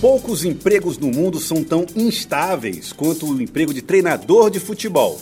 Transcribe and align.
Poucos 0.00 0.44
empregos 0.44 0.96
no 0.96 1.08
mundo 1.08 1.40
são 1.40 1.64
tão 1.64 1.84
instáveis 1.96 2.92
quanto 2.92 3.26
o 3.26 3.42
emprego 3.42 3.74
de 3.74 3.82
treinador 3.82 4.48
de 4.48 4.60
futebol. 4.60 5.20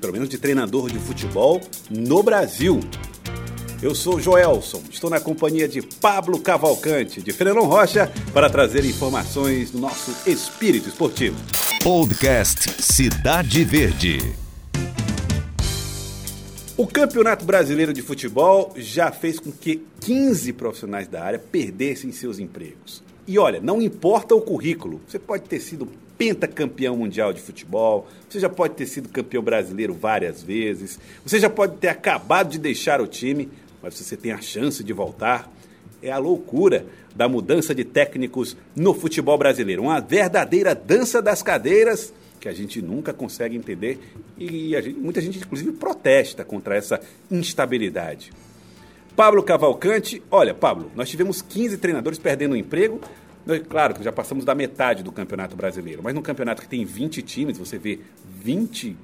Pelo 0.00 0.12
menos 0.12 0.28
de 0.28 0.36
treinador 0.36 0.90
de 0.90 0.98
futebol 0.98 1.60
no 1.88 2.20
Brasil. 2.20 2.80
Eu 3.80 3.94
sou 3.94 4.18
Joelson, 4.18 4.82
estou 4.90 5.08
na 5.08 5.20
companhia 5.20 5.68
de 5.68 5.80
Pablo 5.82 6.40
Cavalcante, 6.40 7.22
de 7.22 7.32
Fernando 7.32 7.60
Rocha, 7.60 8.12
para 8.34 8.50
trazer 8.50 8.84
informações 8.84 9.70
do 9.70 9.78
nosso 9.78 10.12
espírito 10.28 10.88
esportivo. 10.88 11.36
Podcast 11.80 12.82
Cidade 12.82 13.62
Verde. 13.62 14.18
O 16.76 16.88
Campeonato 16.88 17.44
Brasileiro 17.44 17.92
de 17.92 18.02
Futebol 18.02 18.74
já 18.76 19.12
fez 19.12 19.38
com 19.38 19.52
que 19.52 19.80
15 20.00 20.54
profissionais 20.54 21.06
da 21.06 21.22
área 21.22 21.38
perdessem 21.38 22.10
seus 22.10 22.40
empregos. 22.40 23.06
E 23.28 23.38
olha, 23.38 23.60
não 23.60 23.82
importa 23.82 24.34
o 24.34 24.40
currículo, 24.40 25.02
você 25.06 25.18
pode 25.18 25.44
ter 25.44 25.60
sido 25.60 25.86
pentacampeão 26.16 26.96
mundial 26.96 27.30
de 27.30 27.42
futebol, 27.42 28.08
você 28.26 28.40
já 28.40 28.48
pode 28.48 28.74
ter 28.74 28.86
sido 28.86 29.10
campeão 29.10 29.42
brasileiro 29.42 29.92
várias 29.92 30.42
vezes, 30.42 30.98
você 31.22 31.38
já 31.38 31.50
pode 31.50 31.76
ter 31.76 31.88
acabado 31.88 32.48
de 32.48 32.58
deixar 32.58 33.02
o 33.02 33.06
time, 33.06 33.50
mas 33.82 33.94
você 33.94 34.16
tem 34.16 34.32
a 34.32 34.40
chance 34.40 34.82
de 34.82 34.92
voltar. 34.94 35.52
É 36.02 36.10
a 36.10 36.16
loucura 36.16 36.86
da 37.14 37.28
mudança 37.28 37.74
de 37.74 37.84
técnicos 37.84 38.56
no 38.74 38.94
futebol 38.94 39.36
brasileiro. 39.36 39.82
Uma 39.82 40.00
verdadeira 40.00 40.74
dança 40.74 41.20
das 41.20 41.42
cadeiras 41.42 42.14
que 42.40 42.48
a 42.48 42.52
gente 42.52 42.80
nunca 42.80 43.12
consegue 43.12 43.56
entender 43.56 43.98
e 44.38 44.70
gente, 44.70 44.98
muita 44.98 45.20
gente, 45.20 45.38
inclusive, 45.38 45.72
protesta 45.72 46.44
contra 46.44 46.76
essa 46.76 46.98
instabilidade. 47.30 48.30
Pablo 49.18 49.42
Cavalcante, 49.42 50.22
olha, 50.30 50.54
Pablo, 50.54 50.92
nós 50.94 51.10
tivemos 51.10 51.42
15 51.42 51.78
treinadores 51.78 52.20
perdendo 52.20 52.52
o 52.52 52.56
emprego. 52.56 53.00
Claro 53.68 53.92
que 53.92 54.04
já 54.04 54.12
passamos 54.12 54.44
da 54.44 54.54
metade 54.54 55.02
do 55.02 55.10
Campeonato 55.10 55.56
Brasileiro, 55.56 56.00
mas 56.04 56.14
num 56.14 56.22
campeonato 56.22 56.62
que 56.62 56.68
tem 56.68 56.84
20 56.84 57.20
times, 57.22 57.58
você 57.58 57.78
vê 57.78 57.98
20 58.40 58.96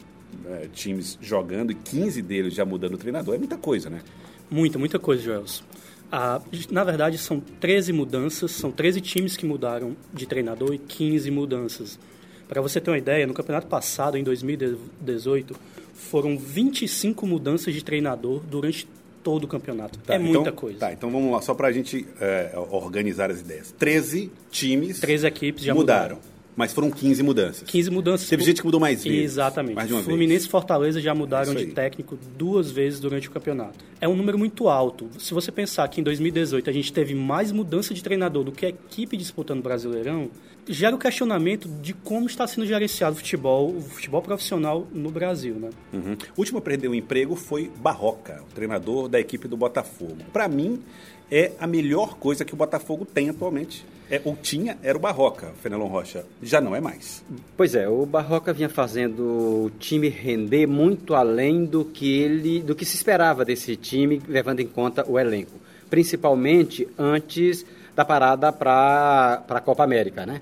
é, 0.46 0.68
times 0.72 1.18
jogando 1.20 1.72
e 1.72 1.74
15 1.74 2.22
deles 2.22 2.54
já 2.54 2.64
mudando 2.64 2.94
o 2.94 2.96
treinador, 2.96 3.34
é 3.34 3.38
muita 3.38 3.56
coisa, 3.56 3.90
né? 3.90 4.02
Muita, 4.48 4.78
muita 4.78 5.00
coisa, 5.00 5.20
Joelson. 5.20 5.64
Ah, 6.12 6.40
na 6.70 6.84
verdade, 6.84 7.18
são 7.18 7.40
13 7.40 7.92
mudanças, 7.92 8.52
são 8.52 8.70
13 8.70 9.00
times 9.00 9.36
que 9.36 9.44
mudaram 9.44 9.96
de 10.12 10.26
treinador 10.26 10.74
e 10.74 10.78
15 10.78 11.28
mudanças. 11.32 11.98
Para 12.46 12.60
você 12.60 12.80
ter 12.80 12.88
uma 12.88 12.98
ideia, 12.98 13.26
no 13.26 13.34
campeonato 13.34 13.66
passado, 13.66 14.16
em 14.16 14.22
2018, 14.22 15.56
foram 15.92 16.38
25 16.38 17.26
mudanças 17.26 17.74
de 17.74 17.82
treinador 17.82 18.44
durante 18.48 18.86
todo 19.24 19.44
o 19.44 19.48
campeonato. 19.48 19.98
Tá, 19.98 20.14
é 20.14 20.16
então, 20.18 20.32
muita 20.32 20.52
coisa. 20.52 20.78
Tá, 20.78 20.92
então 20.92 21.10
vamos 21.10 21.32
lá, 21.32 21.40
só 21.40 21.54
para 21.54 21.68
a 21.68 21.72
gente 21.72 22.06
é, 22.20 22.52
organizar 22.70 23.30
as 23.30 23.40
ideias. 23.40 23.74
13 23.76 24.30
times 24.50 25.00
13 25.00 25.26
equipes 25.26 25.64
já 25.64 25.74
mudaram. 25.74 26.16
mudaram. 26.16 26.34
Mas 26.56 26.72
foram 26.72 26.88
15 26.88 27.20
mudanças. 27.24 27.68
15 27.68 27.90
mudanças. 27.90 28.28
Teve 28.28 28.44
gente 28.44 28.60
que 28.60 28.64
mudou 28.64 28.78
mais 28.78 29.02
vezes. 29.02 29.24
Exatamente. 29.24 29.74
Mais 29.74 29.88
de 29.88 29.94
uma 29.94 30.02
Fluminense 30.02 30.40
vez. 30.40 30.44
e 30.44 30.48
Fortaleza 30.48 31.00
já 31.00 31.12
mudaram 31.12 31.52
de 31.52 31.66
técnico 31.66 32.16
duas 32.38 32.70
vezes 32.70 33.00
durante 33.00 33.28
o 33.28 33.30
campeonato. 33.32 33.84
É 34.00 34.06
um 34.06 34.14
número 34.14 34.38
muito 34.38 34.68
alto. 34.68 35.08
Se 35.18 35.34
você 35.34 35.50
pensar 35.50 35.88
que 35.88 36.00
em 36.00 36.04
2018 36.04 36.70
a 36.70 36.72
gente 36.72 36.92
teve 36.92 37.12
mais 37.12 37.50
mudança 37.50 37.92
de 37.92 38.00
treinador 38.02 38.44
do 38.44 38.52
que 38.52 38.66
a 38.66 38.68
equipe 38.68 39.16
disputando 39.16 39.58
o 39.58 39.62
Brasileirão, 39.62 40.30
gera 40.68 40.94
o 40.94 40.98
questionamento 40.98 41.68
de 41.68 41.92
como 41.92 42.26
está 42.26 42.46
sendo 42.46 42.66
gerenciado 42.66 43.14
o 43.14 43.18
futebol, 43.18 43.76
o 43.76 43.80
futebol 43.80 44.22
profissional 44.22 44.86
no 44.92 45.10
Brasil, 45.10 45.54
né? 45.54 45.70
Uhum. 45.92 46.16
O 46.36 46.40
último 46.40 46.58
a 46.58 46.62
perder 46.62 46.88
o 46.88 46.94
emprego 46.94 47.36
foi 47.36 47.70
Barroca, 47.76 48.42
o 48.50 48.54
treinador 48.54 49.08
da 49.08 49.20
equipe 49.20 49.46
do 49.48 49.56
Botafogo. 49.56 50.18
Para 50.32 50.48
mim, 50.48 50.82
é 51.30 51.52
a 51.58 51.66
melhor 51.66 52.16
coisa 52.16 52.44
que 52.44 52.54
o 52.54 52.56
Botafogo 52.56 53.04
tem 53.04 53.28
atualmente. 53.28 53.84
É, 54.10 54.20
ou 54.24 54.36
tinha, 54.36 54.76
era 54.82 54.96
o 54.96 55.00
Barroca, 55.00 55.52
Fenelon 55.62 55.86
Rocha. 55.86 56.24
Já 56.42 56.60
não 56.60 56.76
é 56.76 56.80
mais. 56.80 57.24
Pois 57.56 57.74
é, 57.74 57.88
o 57.88 58.04
Barroca 58.04 58.52
vinha 58.52 58.68
fazendo 58.68 59.22
o 59.22 59.70
time 59.78 60.08
render 60.08 60.66
muito 60.66 61.14
além 61.14 61.64
do 61.64 61.84
que 61.84 62.20
ele, 62.20 62.60
do 62.60 62.74
que 62.74 62.84
se 62.84 62.96
esperava 62.96 63.44
desse 63.44 63.76
time, 63.76 64.20
levando 64.28 64.60
em 64.60 64.66
conta 64.66 65.04
o 65.08 65.18
elenco. 65.18 65.58
Principalmente 65.88 66.86
antes 66.98 67.64
da 67.94 68.04
parada 68.04 68.52
para 68.52 69.44
a 69.48 69.60
Copa 69.60 69.84
América, 69.84 70.26
né? 70.26 70.40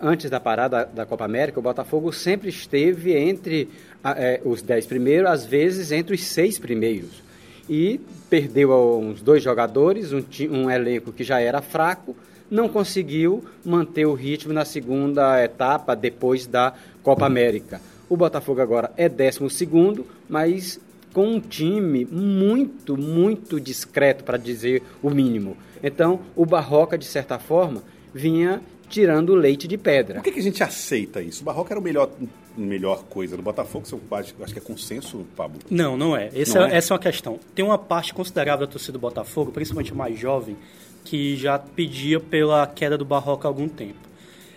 Antes 0.00 0.30
da 0.30 0.38
parada 0.38 0.84
da 0.84 1.04
Copa 1.04 1.24
América, 1.24 1.58
o 1.58 1.62
Botafogo 1.62 2.12
sempre 2.12 2.48
esteve 2.48 3.16
entre 3.16 3.68
é, 4.04 4.40
os 4.44 4.62
dez 4.62 4.86
primeiros, 4.86 5.28
às 5.28 5.44
vezes 5.44 5.90
entre 5.90 6.14
os 6.14 6.22
seis 6.22 6.58
primeiros. 6.58 7.22
E 7.68 8.00
perdeu 8.30 9.00
uns 9.00 9.20
dois 9.20 9.42
jogadores, 9.42 10.12
um, 10.12 10.22
um 10.50 10.70
elenco 10.70 11.12
que 11.12 11.24
já 11.24 11.40
era 11.40 11.60
fraco, 11.60 12.14
não 12.48 12.68
conseguiu 12.68 13.44
manter 13.64 14.06
o 14.06 14.14
ritmo 14.14 14.52
na 14.52 14.64
segunda 14.64 15.42
etapa 15.42 15.96
depois 15.96 16.46
da 16.46 16.72
Copa 17.02 17.26
América. 17.26 17.80
O 18.08 18.16
Botafogo 18.16 18.60
agora 18.60 18.92
é 18.96 19.08
12 19.08 19.50
segundo, 19.50 20.06
mas 20.28 20.78
com 21.14 21.28
um 21.28 21.40
time 21.40 22.04
muito, 22.04 22.96
muito 22.96 23.60
discreto, 23.60 24.24
para 24.24 24.36
dizer 24.36 24.82
o 25.00 25.08
mínimo. 25.08 25.56
Então, 25.82 26.20
o 26.34 26.44
Barroca, 26.44 26.98
de 26.98 27.04
certa 27.04 27.38
forma, 27.38 27.84
vinha 28.12 28.60
tirando 28.88 29.30
o 29.30 29.34
leite 29.36 29.68
de 29.68 29.78
pedra. 29.78 30.16
Por 30.16 30.24
que, 30.24 30.32
que 30.32 30.40
a 30.40 30.42
gente 30.42 30.62
aceita 30.62 31.22
isso? 31.22 31.42
O 31.42 31.44
Barroca 31.44 31.72
era 31.72 31.80
o 31.80 31.82
melhor, 31.82 32.10
melhor 32.56 33.04
coisa 33.04 33.36
do 33.36 33.42
Botafogo, 33.42 33.86
você 33.86 33.96
acho 34.42 34.52
que 34.52 34.58
é 34.58 34.62
consenso, 34.62 35.24
Pablo? 35.36 35.60
Não, 35.70 35.96
não 35.96 36.16
é. 36.16 36.30
Essa, 36.34 36.60
não 36.60 36.66
é. 36.66 36.76
essa 36.76 36.92
é 36.92 36.94
uma 36.94 37.00
questão. 37.00 37.38
Tem 37.54 37.64
uma 37.64 37.78
parte 37.78 38.12
considerável 38.12 38.66
da 38.66 38.72
torcida 38.72 38.92
do 38.92 38.98
Botafogo, 38.98 39.52
principalmente 39.52 39.94
mais 39.94 40.18
jovem, 40.18 40.56
que 41.04 41.36
já 41.36 41.58
pedia 41.58 42.18
pela 42.18 42.66
queda 42.66 42.98
do 42.98 43.04
Barroca 43.04 43.46
há 43.46 43.50
algum 43.50 43.68
tempo. 43.68 44.00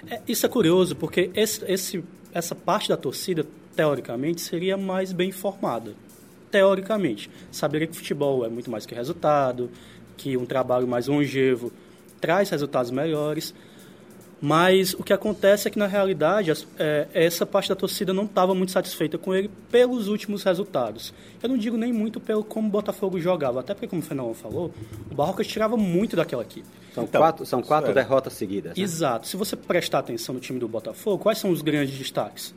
É, 0.09 0.21
isso 0.27 0.45
é 0.45 0.49
curioso, 0.49 0.95
porque 0.95 1.29
esse, 1.35 1.63
esse, 1.65 2.03
essa 2.33 2.55
parte 2.55 2.89
da 2.89 2.97
torcida, 2.97 3.45
teoricamente, 3.75 4.41
seria 4.41 4.75
mais 4.75 5.11
bem 5.13 5.31
formada 5.31 5.93
teoricamente. 6.51 7.29
Saberia 7.51 7.87
que 7.87 7.95
futebol 7.95 8.45
é 8.45 8.49
muito 8.49 8.69
mais 8.69 8.85
que 8.85 8.95
resultado, 8.95 9.69
que 10.15 10.35
um 10.37 10.45
trabalho 10.45 10.87
mais 10.87 11.07
longevo 11.07 11.71
traz 12.19 12.49
resultados 12.49 12.91
melhores. 12.91 13.53
Mas 14.39 14.93
o 14.93 15.03
que 15.03 15.11
acontece 15.11 15.67
é 15.67 15.71
que, 15.71 15.79
na 15.79 15.87
realidade, 15.87 16.51
é, 16.77 17.07
essa 17.11 17.43
parte 17.43 17.69
da 17.69 17.75
torcida 17.75 18.13
não 18.13 18.25
estava 18.25 18.53
muito 18.53 18.71
satisfeita 18.71 19.17
com 19.17 19.33
ele 19.33 19.49
pelos 19.71 20.07
últimos 20.07 20.43
resultados. 20.43 21.11
Eu 21.41 21.49
não 21.49 21.57
digo 21.57 21.75
nem 21.75 21.91
muito 21.91 22.19
pelo 22.19 22.43
como 22.43 22.67
o 22.67 22.71
Botafogo 22.71 23.19
jogava, 23.19 23.61
até 23.61 23.73
porque, 23.73 23.87
como 23.87 24.01
o 24.01 24.05
Fernando 24.05 24.35
falou, 24.35 24.71
o 25.09 25.15
Barroca 25.15 25.43
tirava 25.43 25.75
muito 25.75 26.15
daquela 26.15 26.43
equipe. 26.43 26.67
São 26.93 27.05
então, 27.05 27.19
quatro, 27.19 27.45
são 27.47 27.61
quatro 27.63 27.93
derrotas 27.93 28.33
seguidas. 28.33 28.77
Né? 28.77 28.83
Exato. 28.83 29.27
Se 29.27 29.35
você 29.35 29.55
prestar 29.55 29.99
atenção 29.99 30.35
no 30.35 30.41
time 30.41 30.59
do 30.59 30.67
Botafogo, 30.67 31.17
quais 31.17 31.39
são 31.39 31.49
os 31.49 31.63
grandes 31.63 31.97
destaques? 31.97 32.53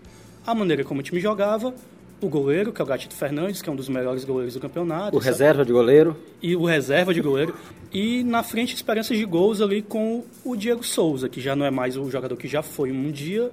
A 0.46 0.54
maneira 0.54 0.84
como 0.84 1.00
o 1.00 1.02
time 1.02 1.20
jogava, 1.20 1.74
o 2.20 2.28
goleiro, 2.28 2.72
que 2.72 2.81
é 2.81 2.84
o 2.84 2.86
Gatito 2.86 3.14
Fernandes, 3.14 3.62
que 3.62 3.69
é 3.69 3.72
um 3.72 3.76
dos 3.76 3.88
melhores 3.88 4.25
goleiros 4.25 4.54
do 4.54 4.60
campeonato. 4.60 5.16
O 5.16 5.20
sabe? 5.20 5.32
reserva 5.32 5.64
de 5.64 5.72
goleiro. 5.72 6.16
E 6.42 6.54
o 6.54 6.64
reserva 6.64 7.14
de 7.14 7.20
goleiro. 7.20 7.54
E 7.92 8.22
na 8.25 8.42
frente, 8.42 8.75
esperanças 8.75 9.16
de 9.16 9.25
gols 9.25 9.60
ali 9.60 9.82
com 9.82 10.25
o 10.44 10.56
Diego 10.56 10.84
Souza, 10.84 11.28
que 11.28 11.41
já 11.41 11.56
não 11.56 11.64
é 11.64 11.70
mais 11.70 11.97
o 11.97 12.10
jogador 12.10 12.36
que 12.36 12.47
já 12.47 12.62
foi 12.62 12.92
um 12.92 13.10
dia, 13.10 13.50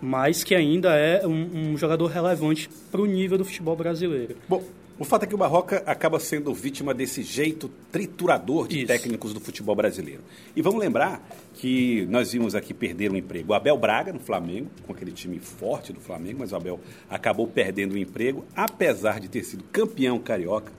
mas 0.00 0.44
que 0.44 0.54
ainda 0.54 0.94
é 0.94 1.26
um, 1.26 1.72
um 1.72 1.78
jogador 1.78 2.06
relevante 2.06 2.68
para 2.90 3.00
o 3.00 3.06
nível 3.06 3.38
do 3.38 3.44
futebol 3.44 3.76
brasileiro. 3.76 4.36
Bom, 4.48 4.62
o 4.96 5.04
fato 5.04 5.24
é 5.24 5.26
que 5.26 5.34
o 5.34 5.38
Barroca 5.38 5.82
acaba 5.86 6.20
sendo 6.20 6.54
vítima 6.54 6.94
desse 6.94 7.22
jeito 7.22 7.68
triturador 7.90 8.68
de 8.68 8.78
Isso. 8.78 8.86
técnicos 8.86 9.34
do 9.34 9.40
futebol 9.40 9.74
brasileiro. 9.74 10.20
E 10.54 10.62
vamos 10.62 10.78
lembrar 10.78 11.26
que 11.54 12.06
nós 12.08 12.32
vimos 12.32 12.54
aqui 12.54 12.72
perder 12.72 13.10
o 13.10 13.14
um 13.14 13.16
emprego. 13.16 13.52
O 13.52 13.54
Abel 13.54 13.76
Braga 13.76 14.12
no 14.12 14.20
Flamengo, 14.20 14.70
com 14.86 14.92
aquele 14.92 15.10
time 15.10 15.40
forte 15.40 15.92
do 15.92 16.00
Flamengo, 16.00 16.38
mas 16.40 16.52
o 16.52 16.56
Abel 16.56 16.78
acabou 17.10 17.46
perdendo 17.48 17.92
o 17.92 17.98
emprego, 17.98 18.44
apesar 18.54 19.18
de 19.18 19.28
ter 19.28 19.42
sido 19.42 19.64
campeão 19.72 20.16
carioca, 20.20 20.72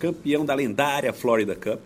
campeão 0.00 0.44
da 0.44 0.54
lendária 0.54 1.12
Florida 1.12 1.54
Cup. 1.54 1.80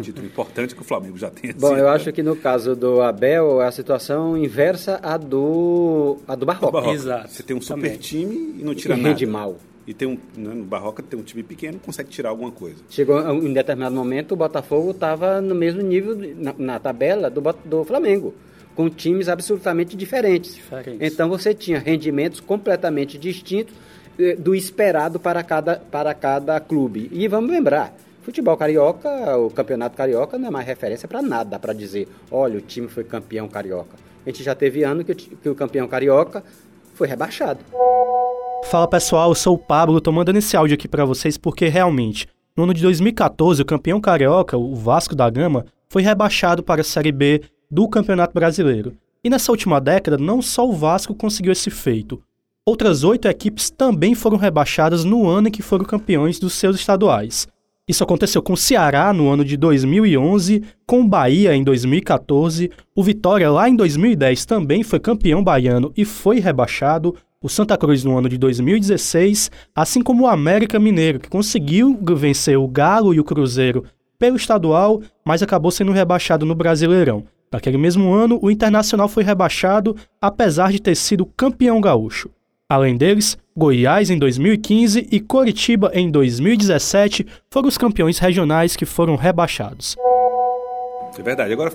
Título 0.00 0.26
importante 0.26 0.74
que 0.74 0.80
o 0.82 0.84
Flamengo 0.84 1.16
já 1.18 1.30
tem. 1.30 1.52
Bom, 1.58 1.74
eu 1.76 1.88
acho 1.88 2.12
que 2.12 2.22
no 2.22 2.36
caso 2.36 2.76
do 2.76 3.00
Abel, 3.00 3.60
a 3.60 3.70
situação 3.70 4.36
inversa 4.36 5.00
à 5.02 5.16
do, 5.16 6.18
a 6.28 6.34
do 6.34 6.44
Barroca. 6.44 6.66
Do 6.66 6.72
Barroca. 6.72 6.94
Exato. 6.94 7.30
Você 7.30 7.42
tem 7.42 7.56
um 7.56 7.60
super 7.62 7.82
Também. 7.82 7.98
time 7.98 8.56
e 8.58 8.62
não 8.62 8.74
tira 8.74 8.94
e 8.94 8.96
nada. 8.98 9.08
rende 9.08 9.24
mal 9.24 9.56
e 9.86 9.94
tem 9.94 10.08
um, 10.08 10.18
né, 10.36 10.54
no 10.54 10.64
Barroca 10.64 11.02
tem 11.02 11.18
um 11.18 11.22
time 11.22 11.42
pequeno 11.42 11.78
consegue 11.78 12.10
tirar 12.10 12.30
alguma 12.30 12.50
coisa. 12.50 12.82
Chegou 12.90 13.20
em 13.32 13.52
determinado 13.52 13.94
momento 13.94 14.32
o 14.32 14.36
Botafogo 14.36 14.90
estava 14.90 15.40
no 15.40 15.54
mesmo 15.54 15.80
nível 15.80 16.16
na, 16.36 16.54
na 16.58 16.78
tabela 16.78 17.30
do, 17.30 17.40
do 17.64 17.84
Flamengo, 17.84 18.34
com 18.74 18.90
times 18.90 19.28
absolutamente 19.28 19.96
diferentes. 19.96 20.54
diferentes. 20.54 20.98
Então 21.00 21.28
você 21.28 21.54
tinha 21.54 21.78
rendimentos 21.78 22.40
completamente 22.40 23.16
distintos 23.16 23.74
eh, 24.18 24.34
do 24.34 24.54
esperado 24.54 25.20
para 25.20 25.42
cada, 25.42 25.76
para 25.76 26.12
cada 26.14 26.58
clube. 26.58 27.08
E 27.12 27.28
vamos 27.28 27.50
lembrar, 27.50 27.94
futebol 28.22 28.56
carioca, 28.56 29.36
o 29.38 29.50
campeonato 29.50 29.96
carioca 29.96 30.36
não 30.36 30.48
é 30.48 30.50
mais 30.50 30.66
referência 30.66 31.06
para 31.06 31.22
nada, 31.22 31.58
para 31.58 31.72
dizer, 31.72 32.08
olha, 32.30 32.58
o 32.58 32.60
time 32.60 32.88
foi 32.88 33.04
campeão 33.04 33.46
carioca. 33.46 33.96
A 34.24 34.30
gente 34.30 34.42
já 34.42 34.54
teve 34.54 34.82
ano 34.82 35.04
que, 35.04 35.14
que 35.14 35.48
o 35.48 35.54
campeão 35.54 35.86
carioca 35.86 36.42
foi 36.94 37.06
rebaixado. 37.06 37.60
Fala 38.64 38.88
pessoal, 38.88 39.30
eu 39.30 39.34
sou 39.34 39.54
o 39.54 39.58
Pablo, 39.58 40.00
tô 40.00 40.10
mandando 40.10 40.38
esse 40.38 40.56
áudio 40.56 40.74
aqui 40.74 40.88
para 40.88 41.04
vocês 41.04 41.38
porque 41.38 41.68
realmente, 41.68 42.26
no 42.56 42.64
ano 42.64 42.74
de 42.74 42.82
2014, 42.82 43.62
o 43.62 43.64
campeão 43.64 44.00
carioca, 44.00 44.56
o 44.56 44.74
Vasco 44.74 45.14
da 45.14 45.30
Gama, 45.30 45.66
foi 45.88 46.02
rebaixado 46.02 46.62
para 46.62 46.80
a 46.80 46.84
Série 46.84 47.12
B 47.12 47.42
do 47.70 47.88
Campeonato 47.88 48.34
Brasileiro. 48.34 48.96
E 49.22 49.30
nessa 49.30 49.52
última 49.52 49.80
década, 49.80 50.18
não 50.18 50.42
só 50.42 50.68
o 50.68 50.72
Vasco 50.72 51.14
conseguiu 51.14 51.52
esse 51.52 51.70
feito. 51.70 52.20
Outras 52.64 53.04
oito 53.04 53.28
equipes 53.28 53.70
também 53.70 54.14
foram 54.14 54.36
rebaixadas 54.36 55.04
no 55.04 55.28
ano 55.28 55.46
em 55.46 55.52
que 55.52 55.62
foram 55.62 55.84
campeões 55.84 56.40
dos 56.40 56.54
seus 56.54 56.76
estaduais. 56.76 57.46
Isso 57.88 58.02
aconteceu 58.02 58.42
com 58.42 58.54
o 58.54 58.56
Ceará 58.56 59.12
no 59.12 59.28
ano 59.28 59.44
de 59.44 59.56
2011, 59.56 60.64
com 60.84 61.02
o 61.02 61.08
Bahia 61.08 61.54
em 61.54 61.62
2014, 61.62 62.68
o 62.96 63.02
Vitória 63.02 63.48
lá 63.48 63.68
em 63.68 63.76
2010 63.76 64.44
também 64.44 64.82
foi 64.82 64.98
campeão 64.98 65.44
baiano 65.44 65.92
e 65.96 66.04
foi 66.04 66.40
rebaixado, 66.40 67.14
o 67.42 67.48
Santa 67.48 67.76
Cruz 67.76 68.02
no 68.02 68.16
ano 68.16 68.28
de 68.28 68.38
2016, 68.38 69.50
assim 69.74 70.02
como 70.02 70.24
o 70.24 70.26
América 70.26 70.78
Mineiro, 70.78 71.20
que 71.20 71.28
conseguiu 71.28 71.98
vencer 72.16 72.58
o 72.58 72.66
Galo 72.66 73.14
e 73.14 73.20
o 73.20 73.24
Cruzeiro 73.24 73.84
pelo 74.18 74.36
estadual, 74.36 75.02
mas 75.24 75.42
acabou 75.42 75.70
sendo 75.70 75.92
rebaixado 75.92 76.46
no 76.46 76.54
Brasileirão. 76.54 77.24
Naquele 77.52 77.78
mesmo 77.78 78.12
ano, 78.12 78.38
o 78.42 78.50
Internacional 78.50 79.08
foi 79.08 79.22
rebaixado, 79.22 79.94
apesar 80.20 80.72
de 80.72 80.80
ter 80.80 80.96
sido 80.96 81.26
campeão 81.26 81.80
gaúcho. 81.80 82.30
Além 82.68 82.96
deles, 82.96 83.38
Goiás 83.56 84.10
em 84.10 84.18
2015 84.18 85.06
e 85.12 85.20
Coritiba 85.20 85.90
em 85.94 86.10
2017 86.10 87.24
foram 87.48 87.68
os 87.68 87.78
campeões 87.78 88.18
regionais 88.18 88.74
que 88.74 88.84
foram 88.84 89.14
rebaixados. 89.14 89.94
É 91.16 91.22
verdade. 91.22 91.52
Agora, 91.52 91.72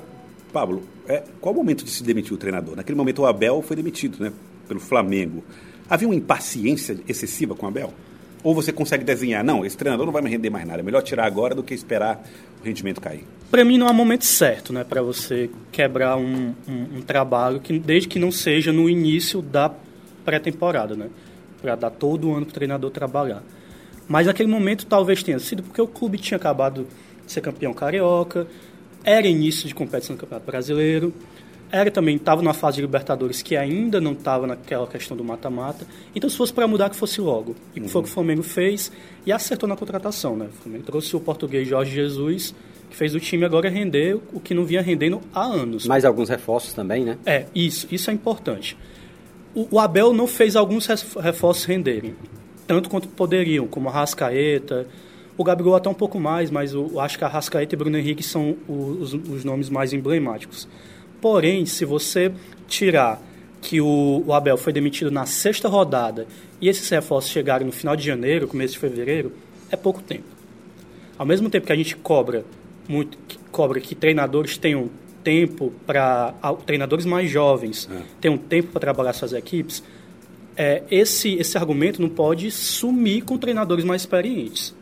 Pablo, 0.51 0.83
é, 1.07 1.23
qual 1.39 1.55
o 1.55 1.57
momento 1.57 1.85
de 1.85 1.91
se 1.91 2.03
demitir 2.03 2.33
o 2.33 2.37
treinador? 2.37 2.75
Naquele 2.75 2.97
momento 2.97 3.21
o 3.21 3.25
Abel 3.25 3.61
foi 3.61 3.75
demitido, 3.75 4.21
né, 4.21 4.33
pelo 4.71 4.79
Flamengo. 4.79 5.43
Havia 5.89 6.07
uma 6.07 6.15
impaciência 6.15 6.97
excessiva 7.05 7.53
com 7.53 7.65
o 7.65 7.69
Abel? 7.69 7.93
Ou 8.41 8.55
você 8.55 8.71
consegue 8.71 9.03
desenhar, 9.03 9.43
não, 9.43 9.65
esse 9.65 9.75
treinador 9.75 10.05
não 10.05 10.13
vai 10.13 10.21
me 10.21 10.29
render 10.29 10.49
mais 10.49 10.65
nada, 10.65 10.79
é 10.79 10.83
melhor 10.83 11.01
tirar 11.01 11.25
agora 11.25 11.53
do 11.53 11.61
que 11.61 11.73
esperar 11.73 12.23
o 12.61 12.65
rendimento 12.65 13.01
cair? 13.01 13.25
Para 13.51 13.65
mim 13.65 13.77
não 13.77 13.87
há 13.87 13.93
momento 13.93 14.25
certo, 14.25 14.71
né, 14.71 14.85
para 14.85 15.01
você 15.01 15.49
quebrar 15.71 16.15
um, 16.15 16.55
um, 16.67 16.97
um 16.97 17.01
trabalho 17.01 17.59
que 17.59 17.77
desde 17.77 18.07
que 18.07 18.17
não 18.17 18.31
seja 18.31 18.71
no 18.71 18.89
início 18.89 19.41
da 19.41 19.69
pré-temporada, 20.23 20.95
né? 20.95 21.09
Para 21.61 21.75
dar 21.75 21.89
todo 21.89 22.29
o 22.29 22.33
ano 22.33 22.45
para 22.45 22.51
o 22.51 22.53
treinador 22.53 22.89
trabalhar. 22.89 23.43
Mas 24.07 24.27
naquele 24.27 24.49
momento 24.49 24.85
talvez 24.85 25.21
tenha 25.21 25.37
sido 25.39 25.61
porque 25.61 25.81
o 25.81 25.87
clube 25.87 26.17
tinha 26.17 26.37
acabado 26.37 26.87
de 27.25 27.31
ser 27.31 27.41
campeão 27.41 27.73
carioca, 27.73 28.47
era 29.03 29.27
início 29.27 29.67
de 29.67 29.75
competição 29.75 30.15
do 30.15 30.19
Campeonato 30.19 30.45
Brasileiro, 30.45 31.13
era 31.71 31.89
também 31.89 32.15
estava 32.15 32.41
numa 32.41 32.53
fase 32.53 32.75
de 32.75 32.81
Libertadores 32.81 33.41
que 33.41 33.55
ainda 33.55 34.01
não 34.01 34.13
estava 34.13 34.45
naquela 34.45 34.85
questão 34.87 35.15
do 35.15 35.23
mata-mata. 35.23 35.85
Então, 36.15 36.29
se 36.29 36.37
fosse 36.37 36.53
para 36.53 36.67
mudar, 36.67 36.89
que 36.89 36.95
fosse 36.95 37.21
logo. 37.21 37.55
E 37.75 37.79
uhum. 37.79 37.87
foi 37.87 38.01
o 38.01 38.03
que 38.03 38.09
o 38.09 38.13
Flamengo 38.13 38.43
fez 38.43 38.91
e 39.25 39.31
acertou 39.31 39.67
na 39.67 39.75
contratação, 39.75 40.35
né? 40.35 40.47
O 40.47 40.63
Flamengo 40.63 40.83
trouxe 40.83 41.15
o 41.15 41.19
português 41.19 41.67
Jorge 41.67 41.93
Jesus, 41.93 42.53
que 42.89 42.95
fez 42.95 43.15
o 43.15 43.19
time 43.19 43.45
agora 43.45 43.69
render 43.69 44.19
o 44.33 44.39
que 44.39 44.53
não 44.53 44.65
vinha 44.65 44.81
rendendo 44.81 45.21
há 45.33 45.43
anos. 45.43 45.85
Mais 45.87 46.05
alguns 46.05 46.29
reforços 46.29 46.73
também, 46.73 47.03
né? 47.03 47.17
É, 47.25 47.45
isso, 47.55 47.87
isso 47.91 48.09
é 48.09 48.13
importante 48.13 48.77
o, 49.53 49.79
Abel 49.79 50.13
não 50.13 50.27
fez 50.27 50.55
alguns 50.55 50.87
reforços 50.87 51.65
renderem, 51.65 52.15
tanto 52.65 52.89
quanto 52.89 53.07
poderiam, 53.09 53.67
como 53.67 53.89
a 53.89 53.91
Rascaeta, 53.91 54.87
o 55.37 55.43
Gabriel 55.43 55.75
até 55.75 55.89
um 55.89 55.93
pouco 55.93 56.19
mais, 56.19 56.49
mas 56.49 56.73
eu 56.73 56.99
acho 56.99 57.17
que 57.17 57.23
a 57.23 57.27
Rascaeta 57.27 57.75
e 57.75 57.77
Bruno 57.77 57.97
Henrique 57.97 58.23
são 58.23 58.55
os, 58.67 59.13
os 59.13 59.43
nomes 59.43 59.69
mais 59.69 59.93
emblemáticos. 59.93 60.67
Porém, 61.21 61.65
se 61.65 61.85
você 61.85 62.31
tirar 62.67 63.21
que 63.61 63.79
o, 63.79 64.23
o, 64.25 64.33
Abel 64.33 64.57
foi 64.57 64.73
demitido 64.73 65.11
na 65.11 65.25
sexta 65.25 65.69
rodada 65.69 66.25
e 66.59 66.67
esses 66.67 66.89
reforços 66.89 67.31
chegarem 67.31 67.67
no 67.67 67.71
final 67.71 67.95
de 67.95 68.03
janeiro, 68.03 68.47
começo 68.47 68.73
de 68.73 68.79
fevereiro, 68.79 69.31
é 69.69 69.75
pouco 69.75 70.01
tempo. 70.01 70.23
Ao 71.17 71.25
mesmo 71.25 71.49
tempo 71.49 71.67
que 71.67 71.71
a 71.71 71.75
gente 71.75 71.95
cobra 71.95 72.43
muito, 72.87 73.17
que 73.27 73.37
cobra 73.51 73.79
que 73.79 73.93
treinadores 73.93 74.57
tenham 74.57 74.89
tempo 75.23 75.71
para 75.85 76.33
treinadores 76.65 77.05
mais 77.05 77.29
jovens 77.29 77.87
é. 77.91 78.01
ter 78.19 78.29
um 78.29 78.37
tempo 78.37 78.71
para 78.71 78.81
trabalhar 78.81 79.13
suas 79.13 79.33
equipes, 79.33 79.83
é, 80.57 80.81
esse, 80.89 81.35
esse 81.35 81.57
argumento 81.57 82.01
não 82.01 82.09
pode 82.09 82.49
sumir 82.49 83.23
com 83.23 83.37
treinadores 83.37 83.85
mais 83.85 84.01
experientes. 84.01 84.73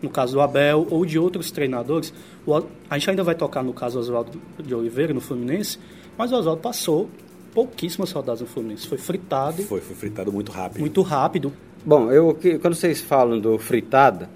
No 0.00 0.08
caso 0.08 0.34
do 0.34 0.40
Abel 0.40 0.86
ou 0.90 1.04
de 1.04 1.18
outros 1.18 1.50
treinadores, 1.50 2.12
o, 2.46 2.54
a 2.88 2.98
gente 2.98 3.10
ainda 3.10 3.24
vai 3.24 3.34
tocar 3.34 3.62
no 3.62 3.72
caso 3.72 3.98
do 3.98 4.00
Oswaldo 4.00 4.40
de 4.58 4.74
Oliveira, 4.74 5.12
no 5.12 5.20
Fluminense, 5.20 5.78
mas 6.16 6.32
o 6.32 6.36
Oswaldo 6.36 6.60
passou 6.60 7.08
pouquíssimas 7.52 8.12
rodadas 8.12 8.40
no 8.40 8.46
Fluminense. 8.46 8.86
Foi 8.86 8.98
fritado. 8.98 9.62
Foi, 9.64 9.80
foi 9.80 9.96
fritado 9.96 10.32
muito 10.32 10.52
rápido. 10.52 10.80
Muito 10.80 11.02
rápido. 11.02 11.52
Bom, 11.84 12.10
eu, 12.10 12.38
quando 12.60 12.74
vocês 12.74 13.00
falam 13.00 13.40
do 13.40 13.58
fritada, 13.58 14.28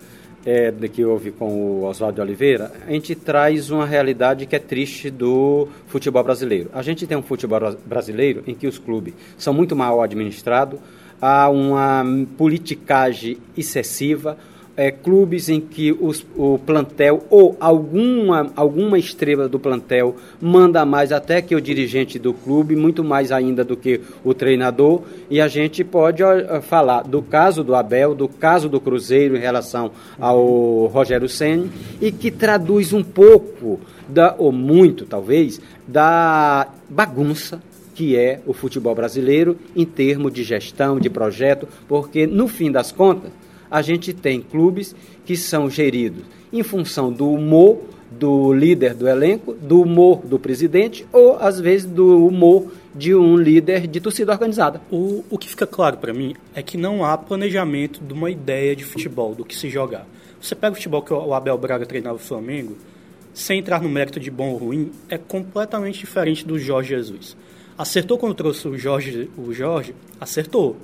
é, 0.44 0.70
de 0.70 0.88
que 0.88 1.04
houve 1.04 1.30
com 1.30 1.48
o 1.48 1.84
Oswaldo 1.84 2.16
de 2.16 2.20
Oliveira, 2.20 2.72
a 2.86 2.90
gente 2.90 3.14
traz 3.14 3.70
uma 3.70 3.86
realidade 3.86 4.46
que 4.46 4.56
é 4.56 4.58
triste 4.58 5.10
do 5.10 5.68
futebol 5.86 6.22
brasileiro. 6.22 6.70
A 6.72 6.82
gente 6.82 7.06
tem 7.06 7.16
um 7.16 7.22
futebol 7.22 7.60
brasileiro 7.86 8.42
em 8.46 8.54
que 8.54 8.66
os 8.66 8.78
clubes 8.78 9.14
são 9.36 9.54
muito 9.54 9.76
mal 9.76 10.02
administrados, 10.02 10.80
há 11.20 11.48
uma 11.48 12.04
politicagem 12.36 13.38
excessiva, 13.56 14.36
é, 14.76 14.90
clubes 14.90 15.48
em 15.48 15.60
que 15.60 15.92
os, 15.92 16.24
o 16.36 16.58
plantel 16.58 17.24
ou 17.28 17.56
alguma, 17.60 18.50
alguma 18.56 18.98
estrela 18.98 19.48
do 19.48 19.58
plantel 19.58 20.16
manda 20.40 20.84
mais 20.84 21.12
até 21.12 21.42
que 21.42 21.54
o 21.54 21.60
dirigente 21.60 22.18
do 22.18 22.32
clube, 22.32 22.74
muito 22.74 23.04
mais 23.04 23.30
ainda 23.30 23.64
do 23.64 23.76
que 23.76 24.00
o 24.24 24.32
treinador. 24.32 25.02
E 25.28 25.40
a 25.40 25.48
gente 25.48 25.84
pode 25.84 26.22
ó, 26.22 26.60
falar 26.62 27.02
do 27.02 27.20
caso 27.22 27.62
do 27.62 27.74
Abel, 27.74 28.14
do 28.14 28.28
caso 28.28 28.68
do 28.68 28.80
Cruzeiro 28.80 29.36
em 29.36 29.40
relação 29.40 29.90
ao 30.18 30.86
Rogério 30.86 31.28
Senna, 31.28 31.68
e 32.00 32.10
que 32.10 32.30
traduz 32.30 32.92
um 32.92 33.02
pouco, 33.02 33.78
da, 34.08 34.34
ou 34.38 34.52
muito 34.52 35.04
talvez, 35.04 35.60
da 35.86 36.68
bagunça 36.88 37.60
que 37.94 38.16
é 38.16 38.40
o 38.46 38.54
futebol 38.54 38.94
brasileiro 38.94 39.54
em 39.76 39.84
termos 39.84 40.32
de 40.32 40.42
gestão, 40.42 40.98
de 40.98 41.10
projeto, 41.10 41.68
porque 41.86 42.26
no 42.26 42.48
fim 42.48 42.72
das 42.72 42.90
contas 42.90 43.30
a 43.72 43.80
gente 43.80 44.12
tem 44.12 44.42
clubes 44.42 44.94
que 45.24 45.34
são 45.34 45.70
geridos 45.70 46.22
em 46.52 46.62
função 46.62 47.10
do 47.10 47.28
humor 47.28 47.80
do 48.10 48.52
líder 48.52 48.92
do 48.92 49.08
elenco, 49.08 49.54
do 49.54 49.80
humor 49.80 50.18
do 50.18 50.38
presidente 50.38 51.06
ou, 51.10 51.38
às 51.40 51.58
vezes, 51.58 51.86
do 51.86 52.26
humor 52.26 52.70
de 52.94 53.14
um 53.14 53.36
líder 53.36 53.86
de 53.86 54.00
torcida 54.00 54.32
organizada. 54.32 54.82
O, 54.90 55.24
o 55.30 55.38
que 55.38 55.48
fica 55.48 55.66
claro 55.66 55.96
para 55.96 56.12
mim 56.12 56.34
é 56.54 56.62
que 56.62 56.76
não 56.76 57.02
há 57.02 57.16
planejamento 57.16 58.02
de 58.04 58.12
uma 58.12 58.30
ideia 58.30 58.76
de 58.76 58.84
futebol, 58.84 59.34
do 59.34 59.46
que 59.46 59.56
se 59.56 59.70
jogar. 59.70 60.06
Você 60.38 60.54
pega 60.54 60.72
o 60.72 60.76
futebol 60.76 61.00
que 61.00 61.14
o 61.14 61.32
Abel 61.32 61.56
Braga 61.56 61.86
treinava 61.86 62.16
o 62.16 62.18
Flamengo, 62.18 62.76
sem 63.32 63.60
entrar 63.60 63.80
no 63.80 63.88
mérito 63.88 64.20
de 64.20 64.30
bom 64.30 64.50
ou 64.50 64.58
ruim, 64.58 64.92
é 65.08 65.16
completamente 65.16 66.00
diferente 66.00 66.46
do 66.46 66.58
Jorge 66.58 66.90
Jesus. 66.90 67.34
Acertou 67.78 68.18
quando 68.18 68.34
trouxe 68.34 68.68
o 68.68 68.76
Jorge, 68.76 69.30
o 69.38 69.52
Jorge 69.54 69.94
acertou. 70.20 70.76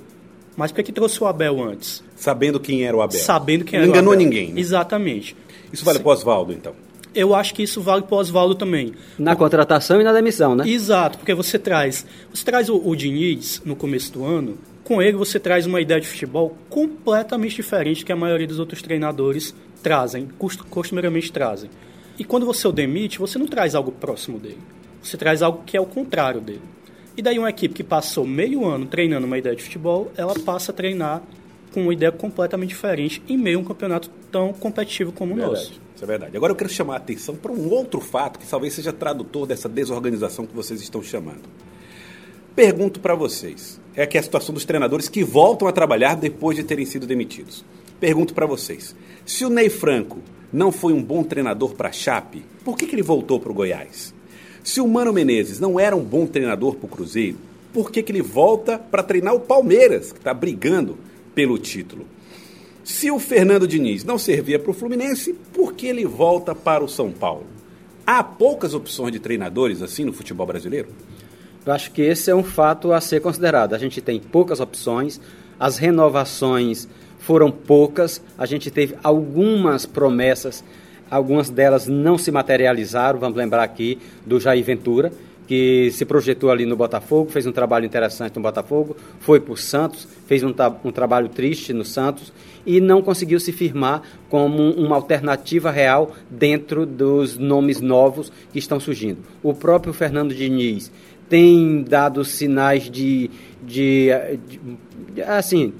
Mas 0.57 0.71
por 0.71 0.83
que, 0.83 0.91
trouxe 0.91 1.23
o 1.23 1.27
Abel 1.27 1.61
antes? 1.63 2.03
Sabendo 2.19 2.59
quem 2.59 2.83
era 2.83 2.95
o 2.95 3.01
Abel. 3.01 3.19
Sabendo 3.19 3.63
quem 3.63 3.79
Não 3.79 3.83
era 3.85 3.91
enganou 3.91 4.11
o 4.11 4.13
Abel. 4.13 4.25
ninguém. 4.25 4.51
Né? 4.51 4.59
Exatamente. 4.59 5.35
Isso 5.71 5.85
vale 5.85 5.99
para 5.99 6.09
o 6.09 6.11
Oswaldo, 6.11 6.51
então? 6.51 6.73
Eu 7.15 7.33
acho 7.33 7.55
que 7.55 7.63
isso 7.63 7.81
vale 7.81 8.03
para 8.03 8.15
o 8.15 8.19
Oswaldo 8.19 8.55
também. 8.55 8.93
Na 9.17 9.35
contratação 9.35 10.01
e 10.01 10.03
na 10.03 10.11
demissão, 10.11 10.53
né? 10.53 10.67
Exato, 10.67 11.17
porque 11.17 11.33
você 11.33 11.57
traz, 11.57 12.05
você 12.31 12.43
traz 12.43 12.69
o, 12.69 12.75
o 12.75 12.95
Diniz 12.95 13.61
no 13.65 13.75
começo 13.75 14.11
do 14.13 14.25
ano, 14.25 14.57
com 14.83 15.01
ele 15.01 15.15
você 15.17 15.39
traz 15.39 15.65
uma 15.65 15.79
ideia 15.79 16.01
de 16.01 16.07
futebol 16.07 16.55
completamente 16.69 17.55
diferente 17.55 18.03
que 18.03 18.11
a 18.11 18.15
maioria 18.15 18.45
dos 18.45 18.59
outros 18.59 18.81
treinadores 18.81 19.55
trazem, 19.81 20.27
costumeiramente 20.69 21.31
trazem. 21.31 21.69
E 22.17 22.23
quando 22.23 22.45
você 22.45 22.67
o 22.67 22.71
demite, 22.71 23.17
você 23.17 23.39
não 23.39 23.47
traz 23.47 23.75
algo 23.75 23.91
próximo 23.93 24.37
dele. 24.37 24.59
Você 25.01 25.15
traz 25.15 25.41
algo 25.41 25.63
que 25.65 25.77
é 25.77 25.81
o 25.81 25.85
contrário 25.85 26.41
dele. 26.41 26.61
E 27.15 27.21
daí 27.21 27.39
uma 27.39 27.49
equipe 27.49 27.73
que 27.73 27.83
passou 27.83 28.25
meio 28.25 28.65
ano 28.67 28.85
treinando 28.85 29.25
uma 29.25 29.37
ideia 29.37 29.55
de 29.55 29.63
futebol, 29.63 30.11
ela 30.17 30.33
passa 30.35 30.71
a 30.71 30.75
treinar 30.75 31.23
com 31.73 31.83
uma 31.83 31.93
ideia 31.93 32.11
completamente 32.11 32.69
diferente 32.69 33.21
em 33.27 33.37
meio 33.37 33.59
a 33.59 33.61
um 33.61 33.65
campeonato 33.65 34.09
tão 34.31 34.53
competitivo 34.53 35.11
como 35.11 35.33
o 35.33 35.37
nosso. 35.37 35.73
Isso 35.95 36.03
é 36.03 36.07
verdade. 36.07 36.37
Agora 36.37 36.51
eu 36.51 36.55
quero 36.55 36.69
chamar 36.69 36.93
a 36.93 36.97
atenção 36.97 37.35
para 37.35 37.51
um 37.51 37.69
outro 37.69 37.99
fato 37.99 38.39
que 38.39 38.47
talvez 38.47 38.73
seja 38.73 38.93
tradutor 38.93 39.45
dessa 39.45 39.67
desorganização 39.67 40.45
que 40.45 40.55
vocês 40.55 40.81
estão 40.81 41.03
chamando. 41.03 41.41
Pergunto 42.55 42.99
para 42.99 43.15
vocês, 43.15 43.79
é 43.95 44.05
que 44.05 44.17
é 44.17 44.19
a 44.19 44.23
situação 44.23 44.53
dos 44.53 44.65
treinadores 44.65 45.07
que 45.07 45.23
voltam 45.23 45.67
a 45.67 45.71
trabalhar 45.71 46.15
depois 46.15 46.57
de 46.57 46.63
terem 46.63 46.85
sido 46.85 47.05
demitidos. 47.05 47.65
Pergunto 47.99 48.33
para 48.33 48.45
vocês, 48.45 48.95
se 49.25 49.45
o 49.45 49.49
Ney 49.49 49.69
Franco 49.69 50.19
não 50.51 50.71
foi 50.71 50.93
um 50.93 51.03
bom 51.03 51.23
treinador 51.23 51.73
para 51.73 51.89
a 51.89 51.91
Chape, 51.91 52.45
por 52.63 52.77
que, 52.77 52.85
que 52.85 52.95
ele 52.95 53.01
voltou 53.01 53.39
para 53.39 53.51
o 53.51 53.55
Goiás? 53.55 54.13
Se 54.63 54.81
o 54.81 54.87
Mano 54.87 55.13
Menezes 55.13 55.59
não 55.59 55.79
era 55.79 55.95
um 55.95 56.03
bom 56.03 56.25
treinador 56.25 56.75
para 56.75 56.85
o 56.85 56.89
Cruzeiro, 56.89 57.37
por 57.73 57.91
que, 57.91 58.01
que 58.01 58.11
ele 58.11 58.21
volta 58.21 58.77
para 58.77 59.03
treinar 59.03 59.33
o 59.33 59.39
Palmeiras, 59.39 60.11
que 60.11 60.17
está 60.17 60.33
brigando 60.33 60.97
pelo 61.33 61.57
título? 61.57 62.05
Se 62.83 63.11
o 63.11 63.19
Fernando 63.19 63.67
Diniz 63.67 64.03
não 64.03 64.17
servia 64.17 64.57
para 64.57 64.71
o 64.71 64.73
Fluminense, 64.73 65.33
por 65.53 65.73
que 65.73 65.87
ele 65.87 66.05
volta 66.05 66.55
para 66.55 66.83
o 66.83 66.87
São 66.87 67.11
Paulo? 67.11 67.45
Há 68.05 68.23
poucas 68.23 68.73
opções 68.73 69.11
de 69.11 69.19
treinadores 69.19 69.81
assim 69.81 70.05
no 70.05 70.13
futebol 70.13 70.47
brasileiro? 70.47 70.89
Eu 71.65 71.73
acho 71.73 71.91
que 71.91 72.01
esse 72.01 72.31
é 72.31 72.35
um 72.35 72.43
fato 72.43 72.91
a 72.91 72.99
ser 72.99 73.21
considerado. 73.21 73.75
A 73.75 73.77
gente 73.77 74.01
tem 74.01 74.19
poucas 74.19 74.59
opções, 74.59 75.21
as 75.59 75.77
renovações 75.77 76.87
foram 77.19 77.51
poucas, 77.51 78.21
a 78.37 78.45
gente 78.45 78.71
teve 78.71 78.95
algumas 79.03 79.85
promessas 79.85 80.63
Algumas 81.09 81.49
delas 81.49 81.87
não 81.87 82.17
se 82.17 82.31
materializaram, 82.31 83.19
vamos 83.19 83.37
lembrar 83.37 83.63
aqui 83.63 83.97
do 84.25 84.39
Jair 84.39 84.63
Ventura, 84.63 85.11
que 85.49 85.89
se 85.89 86.05
projetou 86.05 86.51
ali 86.51 86.63
no 86.63 86.75
Botafogo, 86.75 87.31
fez 87.31 87.47
um 87.47 87.51
trabalho 87.51 87.83
interessante 87.83 88.35
no 88.35 88.41
Botafogo, 88.43 88.95
foi 89.19 89.39
para 89.39 89.51
o 89.51 89.57
Santos, 89.57 90.07
fez 90.27 90.43
um, 90.43 90.53
um, 90.83 90.91
trabalho 90.91 91.27
triste 91.27 91.73
no 91.73 91.83
Santos 91.83 92.31
e 92.67 92.79
não 92.79 93.01
conseguiu 93.01 93.39
se 93.39 93.51
firmar 93.51 94.03
como 94.29 94.71
uma 94.73 94.95
alternativa 94.95 95.71
real 95.71 96.13
dentro 96.29 96.85
dos 96.85 97.35
nomes 97.35 97.81
novos 97.81 98.31
que 98.53 98.59
estão 98.59 98.79
surgindo. 98.79 99.23
O 99.41 99.51
próprio 99.51 99.91
Fernando 99.91 100.35
Diniz 100.35 100.91
tem 101.27 101.81
dado 101.81 102.23
sinais 102.23 102.83
de, 102.83 103.31
de, 103.63 104.09
de, 105.15 105.23
assim, 105.23 105.73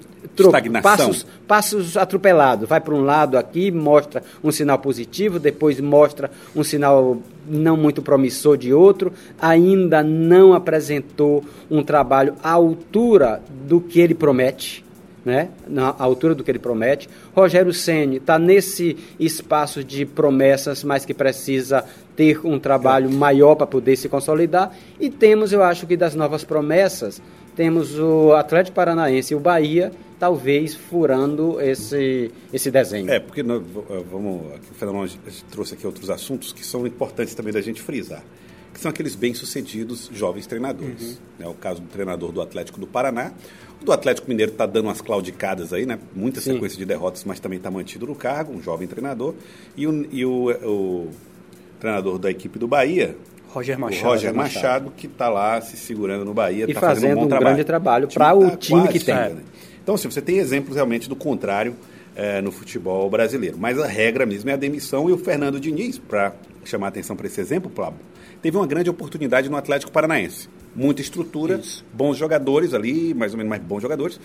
Passos, 0.97 1.25
passos 1.47 1.97
atropelados. 1.97 2.67
Vai 2.67 2.81
para 2.81 2.93
um 2.93 3.03
lado 3.03 3.37
aqui, 3.37 3.71
mostra 3.71 4.23
um 4.43 4.51
sinal 4.51 4.79
positivo, 4.79 5.39
depois 5.39 5.79
mostra 5.79 6.29
um 6.55 6.63
sinal 6.63 7.17
não 7.47 7.77
muito 7.77 8.01
promissor 8.01 8.57
de 8.57 8.73
outro. 8.73 9.11
Ainda 9.41 10.03
não 10.03 10.53
apresentou 10.53 11.43
um 11.69 11.83
trabalho 11.83 12.35
à 12.43 12.51
altura 12.51 13.41
do 13.67 13.81
que 13.81 13.99
ele 13.99 14.13
promete. 14.13 14.87
Né? 15.25 15.49
na 15.67 15.93
altura 15.99 16.33
do 16.33 16.45
que 16.45 16.49
ele 16.49 16.57
promete. 16.57 17.09
Rogério 17.35 17.73
Ceni 17.73 18.17
está 18.17 18.39
nesse 18.39 18.97
espaço 19.19 19.83
de 19.83 20.05
promessas, 20.05 20.81
mas 20.81 21.05
que 21.05 21.13
precisa 21.13 21.83
ter 22.15 22.39
um 22.43 22.57
trabalho 22.57 23.11
maior 23.11 23.53
para 23.53 23.67
poder 23.67 23.97
se 23.97 24.07
consolidar. 24.07 24.73
E 24.99 25.09
temos, 25.09 25.51
eu 25.51 25.61
acho 25.61 25.85
que 25.85 25.97
das 25.97 26.15
novas 26.15 26.45
promessas, 26.45 27.21
temos 27.59 27.99
o 27.99 28.31
Atlético 28.31 28.73
Paranaense 28.73 29.33
e 29.33 29.35
o 29.35 29.39
Bahia, 29.41 29.91
talvez 30.17 30.75
furando 30.75 31.59
esse, 31.59 32.31
esse 32.53 32.71
desenho. 32.71 33.11
É, 33.11 33.19
porque 33.19 33.43
nós, 33.43 33.61
vamos, 34.09 34.43
o 34.71 34.73
Fernando 34.75 35.11
trouxe 35.51 35.73
aqui 35.73 35.85
outros 35.85 36.09
assuntos 36.09 36.53
que 36.53 36.65
são 36.65 36.87
importantes 36.87 37.35
também 37.35 37.51
da 37.51 37.59
gente 37.59 37.81
frisar, 37.81 38.23
que 38.73 38.79
são 38.79 38.89
aqueles 38.89 39.13
bem-sucedidos 39.13 40.09
jovens 40.13 40.47
treinadores. 40.47 41.19
Uhum. 41.37 41.45
É 41.45 41.47
o 41.49 41.53
caso 41.53 41.81
do 41.81 41.89
treinador 41.89 42.31
do 42.31 42.41
Atlético 42.41 42.79
do 42.79 42.87
Paraná. 42.87 43.33
O 43.81 43.83
do 43.83 43.91
Atlético 43.91 44.29
Mineiro 44.29 44.53
está 44.53 44.65
dando 44.65 44.85
umas 44.85 45.01
claudicadas 45.01 45.73
aí, 45.73 45.85
né? 45.85 45.99
Muita 46.15 46.39
Sim. 46.39 46.53
sequência 46.53 46.77
de 46.77 46.85
derrotas, 46.85 47.25
mas 47.25 47.41
também 47.41 47.57
está 47.57 47.69
mantido 47.69 48.07
no 48.07 48.15
cargo, 48.15 48.53
um 48.53 48.63
jovem 48.63 48.87
treinador. 48.87 49.33
E 49.75 49.85
o, 49.85 50.07
e 50.09 50.25
o, 50.25 50.49
o 50.63 51.09
treinador 51.77 52.17
da 52.19 52.31
equipe 52.31 52.57
do 52.57 52.69
Bahia, 52.69 53.17
Roger 53.49 53.79
Machado. 53.79 54.05
O 54.05 54.09
Roger 54.09 54.33
Machado, 54.33 54.93
que 54.95 55.07
está 55.07 55.27
lá 55.27 55.59
se 55.59 55.75
segurando 55.75 56.23
no 56.23 56.33
Bahia. 56.33 56.65
E 56.67 56.73
tá 56.73 56.79
fazendo, 56.79 56.95
fazendo 56.95 57.11
um, 57.11 57.15
bom 57.21 57.25
um 57.25 57.27
trabalho. 57.27 57.55
grande 57.55 57.63
trabalho 57.63 58.07
para 58.07 58.35
o 58.35 58.51
tá 58.51 58.57
time 58.57 58.87
que 58.87 58.99
tem. 58.99 59.15
Né? 59.15 59.41
Então, 59.81 59.95
assim, 59.95 60.09
você 60.09 60.21
tem 60.21 60.37
exemplos 60.37 60.75
realmente 60.75 61.09
do 61.09 61.15
contrário 61.15 61.75
é, 62.15 62.41
no 62.41 62.51
futebol 62.51 63.09
brasileiro. 63.09 63.57
Mas 63.57 63.79
a 63.79 63.87
regra 63.87 64.25
mesmo 64.25 64.49
é 64.49 64.53
a 64.53 64.57
demissão 64.57 65.09
e 65.09 65.13
o 65.13 65.17
Fernando 65.17 65.59
Diniz, 65.59 65.97
para 65.97 66.33
chamar 66.63 66.87
a 66.87 66.89
atenção 66.89 67.15
para 67.15 67.25
esse 67.25 67.41
exemplo, 67.41 67.71
Pablo, 67.71 67.99
teve 68.41 68.55
uma 68.55 68.67
grande 68.67 68.89
oportunidade 68.89 69.49
no 69.49 69.57
Atlético 69.57 69.91
Paranaense. 69.91 70.47
Muita 70.75 71.01
estrutura, 71.01 71.55
Isso. 71.55 71.83
bons 71.91 72.17
jogadores 72.17 72.73
ali, 72.75 73.13
mais 73.15 73.31
ou 73.31 73.37
menos 73.37 73.49
mais 73.49 73.61
bons 73.63 73.81
jogadores, 73.81 74.19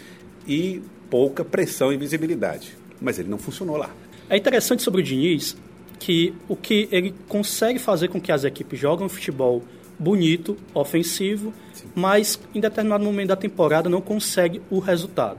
e 0.47 0.83
pouca 1.09 1.43
pressão 1.43 1.93
e 1.93 1.97
visibilidade. 1.97 2.77
Mas 3.01 3.19
ele 3.19 3.29
não 3.31 3.39
funcionou 3.39 3.77
lá. 3.77 3.89
É 4.29 4.37
interessante 4.37 4.83
sobre 4.83 5.01
o 5.01 5.05
Diniz 5.05 5.57
que 5.99 6.35
o 6.49 6.57
que 6.57 6.89
ele 6.91 7.15
consegue 7.29 7.79
fazer 7.79 8.09
com 8.09 8.21
que 8.21 8.33
as 8.33 8.45
equipes 8.45 8.79
joguem 8.79 9.07
um 9.07 9.09
futebol 9.09 9.63
bonito, 9.99 10.57
ofensivo, 10.75 11.53
Sim. 11.73 11.87
mas 11.95 12.39
em 12.55 12.61
determinado 12.61 13.05
momento 13.05 13.29
da 13.29 13.37
temporada 13.37 13.89
não 13.89 14.01
consegue 14.01 14.61
o 14.71 14.79
resultado. 14.79 15.39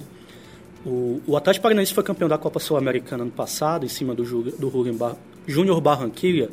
O, 0.86 1.22
o 1.26 1.36
Atlético 1.36 1.64
Paranaense 1.64 1.94
foi 1.94 2.04
campeão 2.04 2.30
da 2.30 2.38
Copa 2.38 2.60
Sul-Americana 2.60 3.24
ano 3.24 3.32
passado, 3.32 3.86
em 3.86 3.90
cima 3.90 4.14
do, 4.14 4.24
do 4.24 4.94
Bar, 4.94 5.16
Júnior 5.48 5.82
Barranquilla, 5.82 6.50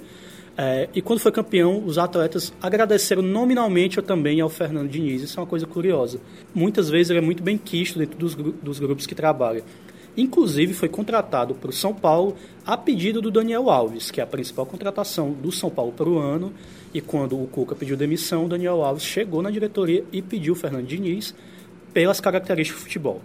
é, 0.56 0.88
e 0.94 1.00
quando 1.00 1.18
foi 1.18 1.32
campeão, 1.32 1.82
os 1.85 1.97
atletas 1.97 2.52
agradeceram 2.61 3.23
nominalmente 3.23 4.00
também 4.02 4.40
ao 4.40 4.49
Fernando 4.49 4.90
Diniz. 4.90 5.23
Isso 5.23 5.38
é 5.38 5.42
uma 5.42 5.47
coisa 5.47 5.66
curiosa. 5.66 6.21
Muitas 6.54 6.90
vezes 6.90 7.11
ele 7.11 7.21
é 7.21 7.23
muito 7.23 7.42
bem 7.42 7.56
quisto 7.56 7.99
dentro 7.99 8.18
dos, 8.18 8.35
dos 8.35 8.78
grupos 8.78 9.06
que 9.06 9.14
trabalha. 9.14 9.64
Inclusive, 10.16 10.75
foi 10.75 10.88
contratado 10.88 11.54
para 11.54 11.71
o 11.71 11.73
São 11.73 11.95
Paulo 11.95 12.37
a 12.66 12.76
pedido 12.76 13.21
do 13.21 13.31
Daniel 13.31 13.71
Alves, 13.71 14.11
que 14.11 14.21
é 14.21 14.25
a 14.25 14.26
principal 14.26 14.66
contratação 14.66 15.33
do 15.33 15.50
São 15.50 15.71
Paulo 15.71 15.92
para 15.92 16.09
o 16.09 16.19
ano. 16.19 16.52
E 16.92 17.00
quando 17.00 17.40
o 17.40 17.47
Cuca 17.47 17.75
pediu 17.75 17.97
demissão, 17.97 18.45
o 18.45 18.49
Daniel 18.49 18.83
Alves 18.85 19.04
chegou 19.04 19.40
na 19.40 19.50
diretoria 19.50 20.04
e 20.12 20.21
pediu 20.21 20.52
o 20.52 20.57
Fernando 20.57 20.87
Diniz 20.87 21.35
pelas 21.95 22.21
características 22.21 22.81
do 22.81 22.85
futebol. 22.85 23.23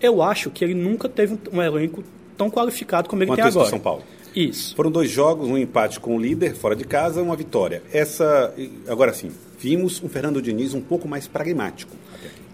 Eu 0.00 0.22
acho 0.22 0.50
que 0.50 0.64
ele 0.64 0.74
nunca 0.74 1.08
teve 1.08 1.36
um 1.52 1.60
elenco 1.60 2.04
tão 2.36 2.48
qualificado 2.48 3.08
como 3.08 3.22
ele 3.22 3.30
Quanto 3.32 3.40
tem 3.40 3.48
agora. 3.48 3.68
São 3.68 3.80
Paulo. 3.80 4.02
Isso. 4.34 4.76
Foram 4.76 4.92
dois 4.92 5.10
jogos, 5.10 5.48
um 5.48 5.58
empate 5.58 5.98
com 5.98 6.16
o 6.16 6.20
líder 6.20 6.54
fora 6.54 6.76
de 6.76 6.84
casa, 6.84 7.20
uma 7.20 7.34
vitória. 7.34 7.82
Essa, 7.92 8.54
agora 8.86 9.12
sim, 9.12 9.30
vimos 9.58 10.00
um 10.02 10.08
Fernando 10.08 10.40
Diniz 10.40 10.72
um 10.72 10.80
pouco 10.80 11.08
mais 11.08 11.26
pragmático 11.26 11.96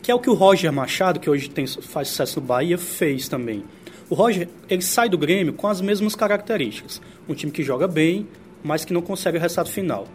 que 0.06 0.12
é 0.12 0.14
o 0.14 0.20
que 0.20 0.30
o 0.30 0.34
Roger 0.34 0.72
Machado, 0.72 1.18
que 1.18 1.28
hoje 1.28 1.50
tem, 1.50 1.66
faz 1.66 2.06
sucesso 2.06 2.38
no 2.38 2.46
Bahia, 2.46 2.78
fez 2.78 3.28
também. 3.28 3.64
O 4.08 4.14
Roger, 4.14 4.48
ele 4.70 4.80
sai 4.80 5.08
do 5.08 5.18
Grêmio 5.18 5.52
com 5.52 5.66
as 5.66 5.80
mesmas 5.80 6.14
características. 6.14 7.02
Um 7.28 7.34
time 7.34 7.50
que 7.50 7.64
joga 7.64 7.88
bem, 7.88 8.24
mas 8.62 8.84
que 8.84 8.92
não 8.92 9.02
consegue 9.02 9.36
o 9.36 9.40
resultado 9.40 9.68
final. 9.68 10.06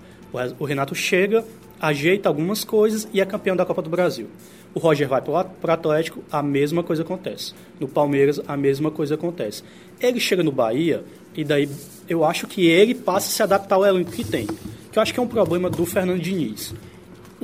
O 0.58 0.64
Renato 0.64 0.96
chega, 0.96 1.44
ajeita 1.78 2.30
algumas 2.30 2.64
coisas 2.64 3.06
e 3.14 3.20
é 3.20 3.26
campeão 3.26 3.54
da 3.54 3.66
Copa 3.66 3.82
do 3.82 3.90
Brasil. 3.90 4.28
O 4.74 4.80
Roger 4.80 5.10
vai 5.10 5.22
para 5.22 5.50
o 5.62 5.72
Atlético, 5.74 6.24
a 6.32 6.42
mesma 6.42 6.82
coisa 6.84 7.02
acontece. 7.02 7.54
No 7.78 7.90
Palmeiras, 7.90 8.40
a 8.48 8.56
mesma 8.56 8.92
coisa 8.92 9.16
acontece. 9.16 9.62
Ele 10.00 10.22
chega 10.22 10.42
no 10.42 10.54
Bahia 10.54 11.04
e 11.36 11.44
daí 11.44 11.70
eu 12.08 12.24
acho 12.24 12.48
que 12.48 12.66
ele 12.66 12.96
passa 12.96 13.28
a 13.28 13.32
se 13.32 13.44
adaptar 13.44 13.76
ao 13.76 13.86
elenco 13.86 14.12
que 14.12 14.24
tem. 14.24 14.48
Que 14.90 14.98
eu 14.98 15.02
acho 15.02 15.14
que 15.14 15.20
é 15.20 15.24
um 15.24 15.28
problema 15.28 15.70
do 15.70 15.86
Fernando 15.86 16.22
Diniz 16.22 16.74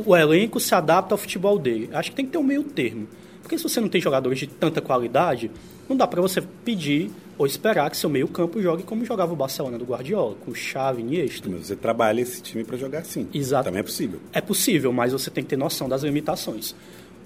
o 0.06 0.16
elenco 0.16 0.60
se 0.60 0.74
adapta 0.76 1.14
ao 1.14 1.18
futebol 1.18 1.58
dele. 1.58 1.90
Acho 1.94 2.12
que 2.12 2.16
tem 2.16 2.26
que 2.26 2.32
ter 2.32 2.38
um 2.38 2.44
meio 2.44 2.64
termo. 2.64 3.08
Porque 3.42 3.58
se 3.58 3.64
você 3.64 3.80
não 3.80 3.90
tem 3.90 4.02
jogadores 4.02 4.40
de 4.40 4.48
tanta 4.48 4.82
qualidade, 4.82 5.50
não 5.88 5.96
dá 5.96 6.06
para 6.06 6.22
você 6.22 6.42
pedir 6.42 7.10
ou 7.38 7.46
esperar 7.46 7.90
que 7.90 7.98
seu 7.98 8.10
meio 8.10 8.28
campo 8.28 8.62
jogue 8.62 8.84
como 8.84 9.06
jogava 9.06 9.32
o 9.32 9.36
Barcelona 9.36 9.78
do 9.78 9.86
Guardiola, 9.86 10.36
com 10.44 10.54
Xavi, 10.54 11.02
Iniesta. 11.02 11.48
Mas 11.50 11.68
você 11.68 11.76
trabalha 11.76 12.22
esse 12.22 12.42
time 12.42 12.64
para 12.64 12.78
jogar 12.78 13.00
assim. 13.00 13.28
Exato. 13.34 13.66
Também 13.66 13.80
é 13.80 13.84
possível. 13.84 14.20
É 14.34 14.42
possível, 14.42 14.92
mas 14.92 15.14
você 15.14 15.30
tem 15.30 15.44
que 15.44 15.50
ter 15.50 15.58
noção 15.58 15.88
das 15.88 16.04
limitações. 16.04 16.76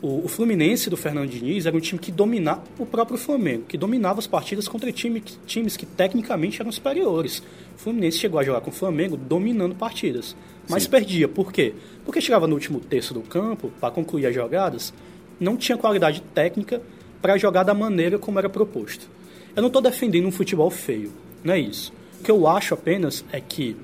O, 0.01 0.25
o 0.25 0.27
Fluminense 0.27 0.89
do 0.89 0.97
Fernando 0.97 1.29
Diniz 1.29 1.65
era 1.65 1.77
um 1.77 1.79
time 1.79 1.99
que 1.99 2.11
dominava 2.11 2.63
o 2.79 2.85
próprio 2.85 3.17
Flamengo, 3.17 3.65
que 3.67 3.77
dominava 3.77 4.19
as 4.19 4.27
partidas 4.27 4.67
contra 4.67 4.91
time, 4.91 5.21
times 5.45 5.77
que 5.77 5.85
tecnicamente 5.85 6.59
eram 6.59 6.71
superiores. 6.71 7.41
O 7.75 7.79
Fluminense 7.79 8.17
chegou 8.17 8.39
a 8.39 8.43
jogar 8.43 8.61
com 8.61 8.71
o 8.71 8.73
Flamengo 8.73 9.15
dominando 9.15 9.75
partidas, 9.75 10.35
mas 10.71 10.83
Sim. 10.83 10.89
perdia. 10.89 11.27
Por 11.27 11.51
quê? 11.51 11.73
Porque 12.05 12.21
chegava 12.21 12.47
no 12.47 12.55
último 12.55 12.79
terço 12.79 13.13
do 13.13 13.21
campo, 13.21 13.71
para 13.79 13.93
concluir 13.93 14.25
as 14.25 14.33
jogadas, 14.33 14.93
não 15.39 15.57
tinha 15.57 15.77
qualidade 15.77 16.21
técnica 16.33 16.81
para 17.21 17.37
jogar 17.37 17.63
da 17.63 17.73
maneira 17.73 18.17
como 18.17 18.39
era 18.39 18.49
proposto. 18.49 19.07
Eu 19.55 19.61
não 19.61 19.67
estou 19.67 19.81
defendendo 19.81 20.25
um 20.27 20.31
futebol 20.31 20.71
feio, 20.71 21.11
não 21.43 21.53
é 21.53 21.59
isso. 21.59 21.93
O 22.19 22.23
que 22.23 22.31
eu 22.31 22.47
acho 22.47 22.73
apenas 22.73 23.25
é 23.31 23.41
que 23.41 23.75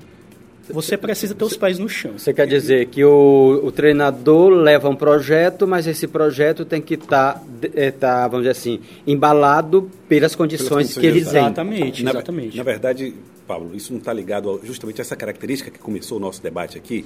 você 0.70 0.96
precisa 0.96 1.34
ter 1.34 1.44
os 1.44 1.56
pés 1.56 1.78
no 1.78 1.88
chão. 1.88 2.18
Você 2.18 2.32
quer 2.32 2.46
dizer 2.46 2.86
que 2.86 3.04
o, 3.04 3.60
o 3.64 3.72
treinador 3.72 4.50
leva 4.50 4.88
um 4.88 4.96
projeto, 4.96 5.66
mas 5.66 5.86
esse 5.86 6.06
projeto 6.06 6.64
tem 6.64 6.80
que 6.80 6.94
estar, 6.94 7.34
tá, 7.34 7.42
é, 7.74 7.90
tá, 7.90 8.28
vamos 8.28 8.46
dizer 8.46 8.58
assim, 8.58 8.80
embalado 9.06 9.90
pelas 10.08 10.34
condições, 10.34 10.68
pelas 10.68 10.94
condições 10.94 11.00
que 11.00 11.06
ele 11.06 11.24
tem. 11.24 11.40
Exatamente, 11.40 12.04
exatamente. 12.04 12.56
Na, 12.56 12.64
na 12.64 12.70
verdade, 12.70 13.14
Pablo, 13.46 13.74
isso 13.74 13.92
não 13.92 13.98
está 13.98 14.12
ligado 14.12 14.50
a, 14.50 14.66
justamente 14.66 15.00
a 15.00 15.02
essa 15.02 15.16
característica 15.16 15.70
que 15.70 15.78
começou 15.78 16.18
o 16.18 16.20
nosso 16.20 16.42
debate 16.42 16.76
aqui. 16.76 17.04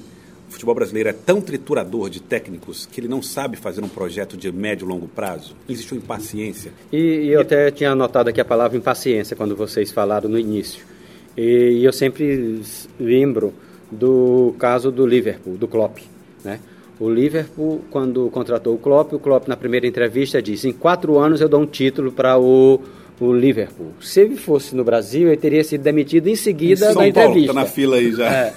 O 0.48 0.52
futebol 0.52 0.74
brasileiro 0.74 1.08
é 1.08 1.12
tão 1.14 1.40
triturador 1.40 2.10
de 2.10 2.20
técnicos 2.20 2.84
que 2.84 3.00
ele 3.00 3.08
não 3.08 3.22
sabe 3.22 3.56
fazer 3.56 3.82
um 3.82 3.88
projeto 3.88 4.36
de 4.36 4.52
médio 4.52 4.84
e 4.84 4.88
longo 4.88 5.08
prazo. 5.08 5.56
Existe 5.66 5.94
uma 5.94 5.98
impaciência. 5.98 6.72
E, 6.92 6.96
e 6.98 7.28
eu 7.28 7.40
até 7.40 7.70
tinha 7.70 7.92
anotado 7.92 8.28
aqui 8.28 8.40
a 8.40 8.44
palavra 8.44 8.76
impaciência 8.76 9.34
quando 9.34 9.56
vocês 9.56 9.90
falaram 9.90 10.28
no 10.28 10.38
início. 10.38 10.91
E 11.36 11.82
eu 11.82 11.92
sempre 11.92 12.60
lembro 12.98 13.52
do 13.90 14.54
caso 14.58 14.90
do 14.90 15.06
Liverpool, 15.06 15.56
do 15.56 15.68
Klopp, 15.68 15.98
né? 16.44 16.60
O 17.00 17.10
Liverpool, 17.10 17.80
quando 17.90 18.30
contratou 18.30 18.74
o 18.74 18.78
Klopp, 18.78 19.12
o 19.12 19.18
Klopp 19.18 19.48
na 19.48 19.56
primeira 19.56 19.86
entrevista 19.86 20.40
disse: 20.40 20.68
em 20.68 20.72
quatro 20.72 21.18
anos 21.18 21.40
eu 21.40 21.48
dou 21.48 21.60
um 21.60 21.66
título 21.66 22.12
para 22.12 22.38
o 22.38 22.80
o 23.26 23.34
Liverpool. 23.34 23.92
Se 24.00 24.20
ele 24.20 24.36
fosse 24.36 24.74
no 24.74 24.84
Brasil, 24.84 25.28
ele 25.28 25.36
teria 25.36 25.62
sido 25.62 25.82
demitido 25.82 26.28
em 26.28 26.36
seguida 26.36 26.86
em 26.86 26.92
São 26.92 27.02
da 27.02 27.08
entrevista. 27.08 27.52
Paulo, 27.52 27.54
tá 27.54 27.54
na 27.54 27.66
fila 27.66 27.96
aí 27.96 28.12
já. 28.12 28.26
É. 28.26 28.54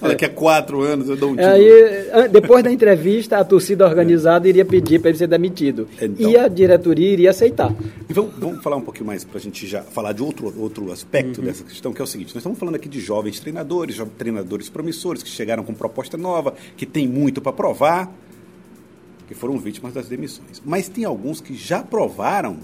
Daqui 0.00 0.24
a 0.24 0.28
quatro 0.28 0.82
anos 0.82 1.08
eu 1.08 1.16
dou 1.16 1.30
um 1.30 1.36
título. 1.36 1.52
Aí, 1.52 2.28
depois 2.30 2.62
da 2.62 2.70
entrevista, 2.70 3.38
a 3.38 3.44
torcida 3.44 3.86
organizada 3.86 4.48
iria 4.48 4.64
pedir 4.64 5.00
para 5.00 5.10
ele 5.10 5.18
ser 5.18 5.26
demitido. 5.26 5.88
Então, 6.00 6.30
e 6.30 6.36
a 6.36 6.48
diretoria 6.48 7.08
iria 7.08 7.30
aceitar. 7.30 7.74
E 8.08 8.12
vamos, 8.12 8.34
vamos 8.38 8.62
falar 8.62 8.76
um 8.76 8.82
pouquinho 8.82 9.06
mais 9.06 9.24
para 9.24 9.38
a 9.38 9.40
gente 9.40 9.66
já 9.66 9.82
falar 9.82 10.12
de 10.12 10.22
outro, 10.22 10.52
outro 10.58 10.90
aspecto 10.92 11.40
uhum. 11.40 11.46
dessa 11.46 11.64
questão, 11.64 11.92
que 11.92 12.00
é 12.00 12.04
o 12.04 12.06
seguinte: 12.06 12.28
nós 12.28 12.36
estamos 12.36 12.58
falando 12.58 12.74
aqui 12.74 12.88
de 12.88 13.00
jovens 13.00 13.40
treinadores, 13.40 14.00
treinadores 14.18 14.68
promissores 14.68 15.22
que 15.22 15.28
chegaram 15.28 15.64
com 15.64 15.74
proposta 15.74 16.16
nova, 16.16 16.54
que 16.76 16.86
tem 16.86 17.06
muito 17.06 17.40
para 17.40 17.52
provar, 17.52 18.12
que 19.26 19.34
foram 19.34 19.58
vítimas 19.58 19.92
das 19.92 20.08
demissões. 20.08 20.62
Mas 20.64 20.88
tem 20.88 21.04
alguns 21.04 21.40
que 21.40 21.54
já 21.54 21.82
provaram 21.82 22.58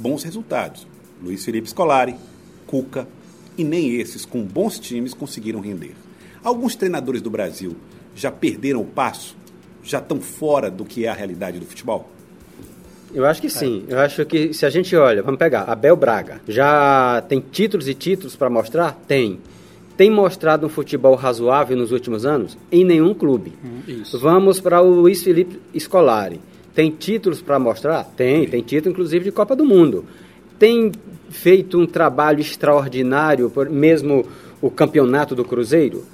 bons 0.00 0.22
resultados. 0.22 0.86
Luiz 1.22 1.44
Felipe 1.44 1.68
Scolari, 1.68 2.16
Cuca, 2.66 3.06
e 3.58 3.62
nem 3.62 3.96
esses 3.96 4.24
com 4.24 4.42
bons 4.42 4.78
times 4.78 5.12
conseguiram 5.12 5.60
render. 5.60 5.94
Alguns 6.42 6.74
treinadores 6.74 7.20
do 7.20 7.28
Brasil 7.28 7.76
já 8.16 8.30
perderam 8.30 8.80
o 8.80 8.86
passo? 8.86 9.36
Já 9.82 9.98
estão 9.98 10.20
fora 10.20 10.70
do 10.70 10.84
que 10.84 11.04
é 11.04 11.08
a 11.08 11.14
realidade 11.14 11.58
do 11.58 11.66
futebol? 11.66 12.08
Eu 13.12 13.26
acho 13.26 13.40
que 13.40 13.50
sim. 13.50 13.84
Eu 13.88 13.98
acho 13.98 14.24
que 14.24 14.54
se 14.54 14.64
a 14.64 14.70
gente 14.70 14.94
olha, 14.96 15.22
vamos 15.22 15.38
pegar, 15.38 15.64
Abel 15.64 15.96
Braga, 15.96 16.40
já 16.46 17.22
tem 17.28 17.40
títulos 17.40 17.88
e 17.88 17.94
títulos 17.94 18.36
para 18.36 18.48
mostrar? 18.48 18.92
Tem. 19.06 19.40
Tem 19.96 20.10
mostrado 20.10 20.66
um 20.66 20.70
futebol 20.70 21.14
razoável 21.14 21.76
nos 21.76 21.92
últimos 21.92 22.24
anos? 22.24 22.56
Em 22.70 22.84
nenhum 22.84 23.12
clube. 23.12 23.52
Hum, 23.62 23.82
isso. 23.86 24.18
Vamos 24.18 24.60
para 24.60 24.80
o 24.80 24.88
Luiz 24.88 25.22
Felipe 25.22 25.60
Scolari. 25.78 26.40
Tem 26.80 26.90
títulos 26.90 27.42
para 27.42 27.58
mostrar? 27.58 28.04
Tem. 28.04 28.48
Tem 28.48 28.62
título, 28.62 28.92
inclusive, 28.92 29.26
de 29.26 29.30
Copa 29.30 29.54
do 29.54 29.66
Mundo. 29.66 30.06
Tem 30.58 30.90
feito 31.28 31.78
um 31.78 31.84
trabalho 31.84 32.40
extraordinário, 32.40 33.52
mesmo 33.68 34.24
o 34.62 34.70
campeonato 34.70 35.34
do 35.34 35.44
Cruzeiro? 35.44 36.06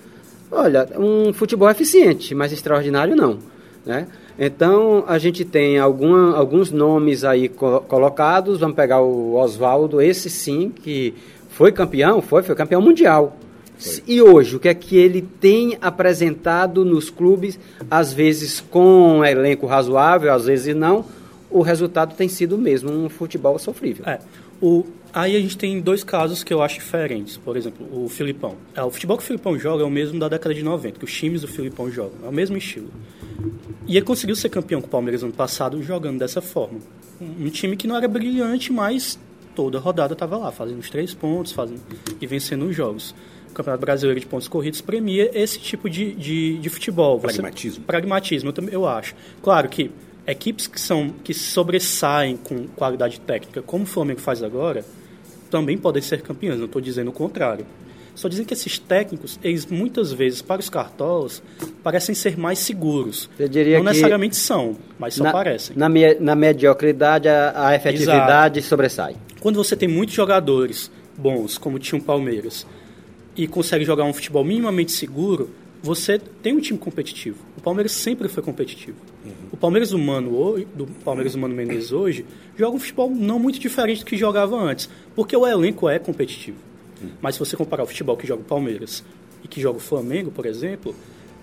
Olha, 0.50 0.88
um 0.98 1.32
futebol 1.32 1.70
eficiente, 1.70 2.34
mas 2.34 2.50
extraordinário 2.50 3.14
não. 3.14 3.38
Né? 3.84 4.08
Então, 4.36 5.04
a 5.06 5.18
gente 5.18 5.44
tem 5.44 5.78
alguma, 5.78 6.36
alguns 6.36 6.72
nomes 6.72 7.22
aí 7.22 7.48
co- 7.48 7.82
colocados. 7.82 8.58
Vamos 8.58 8.74
pegar 8.74 9.00
o 9.00 9.36
Oswaldo, 9.36 10.02
esse 10.02 10.28
sim, 10.28 10.70
que 10.70 11.14
foi 11.50 11.70
campeão, 11.70 12.20
foi, 12.20 12.42
foi 12.42 12.56
campeão 12.56 12.82
mundial. 12.82 13.36
E 14.06 14.22
hoje, 14.22 14.56
o 14.56 14.60
que 14.60 14.68
é 14.68 14.74
que 14.74 14.96
ele 14.96 15.22
tem 15.22 15.76
apresentado 15.80 16.84
nos 16.84 17.10
clubes, 17.10 17.58
às 17.90 18.12
vezes 18.12 18.60
com 18.60 19.18
um 19.18 19.24
elenco 19.24 19.66
razoável, 19.66 20.32
às 20.32 20.46
vezes 20.46 20.74
não, 20.74 21.04
o 21.50 21.62
resultado 21.62 22.14
tem 22.14 22.28
sido 22.28 22.56
o 22.56 22.58
mesmo, 22.58 22.90
um 22.90 23.08
futebol 23.08 23.58
sofrível. 23.58 24.04
É. 24.06 24.18
O, 24.60 24.84
aí 25.12 25.36
a 25.36 25.40
gente 25.40 25.56
tem 25.56 25.80
dois 25.80 26.02
casos 26.02 26.42
que 26.42 26.52
eu 26.52 26.62
acho 26.62 26.76
diferentes. 26.76 27.36
Por 27.36 27.56
exemplo, 27.56 27.86
o 27.92 28.08
Filipão. 28.08 28.56
É, 28.74 28.82
o 28.82 28.90
futebol 28.90 29.16
que 29.16 29.22
o 29.22 29.26
Filipão 29.26 29.58
joga 29.58 29.82
é 29.82 29.86
o 29.86 29.90
mesmo 29.90 30.18
da 30.18 30.28
década 30.28 30.54
de 30.54 30.62
90, 30.62 30.98
que 30.98 31.04
os 31.04 31.12
times 31.12 31.42
do 31.42 31.48
Filipão 31.48 31.90
jogam. 31.90 32.18
É 32.24 32.28
o 32.28 32.32
mesmo 32.32 32.56
estilo. 32.56 32.88
E 33.86 33.96
ele 33.96 34.06
conseguiu 34.06 34.34
ser 34.34 34.48
campeão 34.48 34.80
com 34.80 34.86
o 34.86 34.90
Palmeiras 34.90 35.22
ano 35.22 35.32
passado 35.32 35.82
jogando 35.82 36.18
dessa 36.18 36.40
forma. 36.40 36.78
Um, 37.20 37.46
um 37.46 37.50
time 37.50 37.76
que 37.76 37.86
não 37.86 37.96
era 37.96 38.08
brilhante, 38.08 38.72
mas 38.72 39.18
toda 39.54 39.78
rodada 39.78 40.12
estava 40.12 40.36
lá, 40.36 40.52
fazendo 40.52 40.78
os 40.78 40.90
três 40.90 41.14
pontos 41.14 41.52
fazendo, 41.52 41.80
e 42.20 42.26
vencendo 42.26 42.66
os 42.66 42.76
jogos. 42.76 43.14
Campeonato 43.56 43.80
Brasileiro 43.80 44.20
de 44.20 44.26
Pontos 44.26 44.48
Corridos 44.48 44.80
premia 44.80 45.30
esse 45.34 45.58
tipo 45.58 45.88
de, 45.90 46.12
de, 46.12 46.58
de 46.58 46.68
futebol. 46.68 47.18
Você- 47.18 47.34
Pragmatismo. 47.40 47.84
pragmatismo, 47.84 48.48
eu, 48.50 48.52
também, 48.52 48.74
eu 48.74 48.86
acho. 48.86 49.14
Claro 49.42 49.68
que 49.68 49.90
equipes 50.26 50.66
que 50.66 50.80
são 50.80 51.10
que 51.24 51.32
sobressaem 51.34 52.36
com 52.36 52.66
qualidade 52.68 53.20
técnica, 53.20 53.62
como 53.62 53.84
o 53.84 53.86
Flamengo 53.86 54.20
faz 54.20 54.42
agora, 54.42 54.84
também 55.50 55.76
podem 55.78 56.02
ser 56.02 56.22
campeãs. 56.22 56.58
Não 56.58 56.66
estou 56.66 56.80
dizendo 56.82 57.08
o 57.08 57.12
contrário. 57.12 57.64
Só 58.14 58.28
dizem 58.28 58.46
que 58.46 58.54
esses 58.54 58.78
técnicos, 58.78 59.38
eles 59.44 59.66
muitas 59.66 60.10
vezes 60.10 60.40
para 60.40 60.58
os 60.58 60.70
cartolas 60.70 61.42
parecem 61.82 62.14
ser 62.14 62.38
mais 62.38 62.58
seguros. 62.58 63.28
Eu 63.38 63.46
diria 63.46 63.76
não 63.76 63.84
que 63.84 63.88
necessariamente 63.90 64.36
são, 64.36 64.74
mas 64.98 65.14
só 65.14 65.24
na, 65.24 65.32
parecem. 65.32 65.76
Na, 65.76 65.86
me- 65.88 66.14
na 66.14 66.34
mediocridade, 66.34 67.28
a, 67.28 67.68
a 67.68 67.74
efetividade 67.74 68.62
sobressai. 68.62 69.16
Quando 69.40 69.56
você 69.56 69.76
tem 69.76 69.86
muitos 69.86 70.14
jogadores 70.14 70.90
bons, 71.16 71.58
como 71.58 71.78
tinha 71.78 71.98
o 72.00 72.02
Palmeiras, 72.02 72.66
e 73.36 73.46
consegue 73.46 73.84
jogar 73.84 74.04
um 74.04 74.12
futebol 74.12 74.44
minimamente 74.44 74.92
seguro, 74.92 75.50
você 75.82 76.18
tem 76.18 76.54
um 76.54 76.60
time 76.60 76.78
competitivo. 76.78 77.38
O 77.56 77.60
Palmeiras 77.60 77.92
sempre 77.92 78.28
foi 78.28 78.42
competitivo. 78.42 78.96
O 79.52 79.56
Palmeiras 79.56 79.92
humano 79.92 80.36
hoje, 80.36 80.66
do 80.74 80.86
Palmeiras 81.04 81.34
humano 81.34 81.54
Menezes 81.54 81.92
hoje, 81.92 82.24
joga 82.56 82.76
um 82.76 82.80
futebol 82.80 83.10
não 83.10 83.38
muito 83.38 83.58
diferente 83.58 84.00
do 84.00 84.06
que 84.06 84.16
jogava 84.16 84.56
antes, 84.56 84.88
porque 85.14 85.36
o 85.36 85.46
elenco 85.46 85.88
é 85.88 85.98
competitivo. 85.98 86.58
Mas 87.20 87.34
se 87.34 87.38
você 87.38 87.56
comparar 87.56 87.82
o 87.82 87.86
futebol 87.86 88.16
que 88.16 88.26
joga 88.26 88.42
o 88.42 88.44
Palmeiras 88.44 89.04
e 89.44 89.48
que 89.48 89.60
joga 89.60 89.78
o 89.78 89.80
Flamengo, 89.80 90.30
por 90.30 90.46
exemplo, 90.46 90.94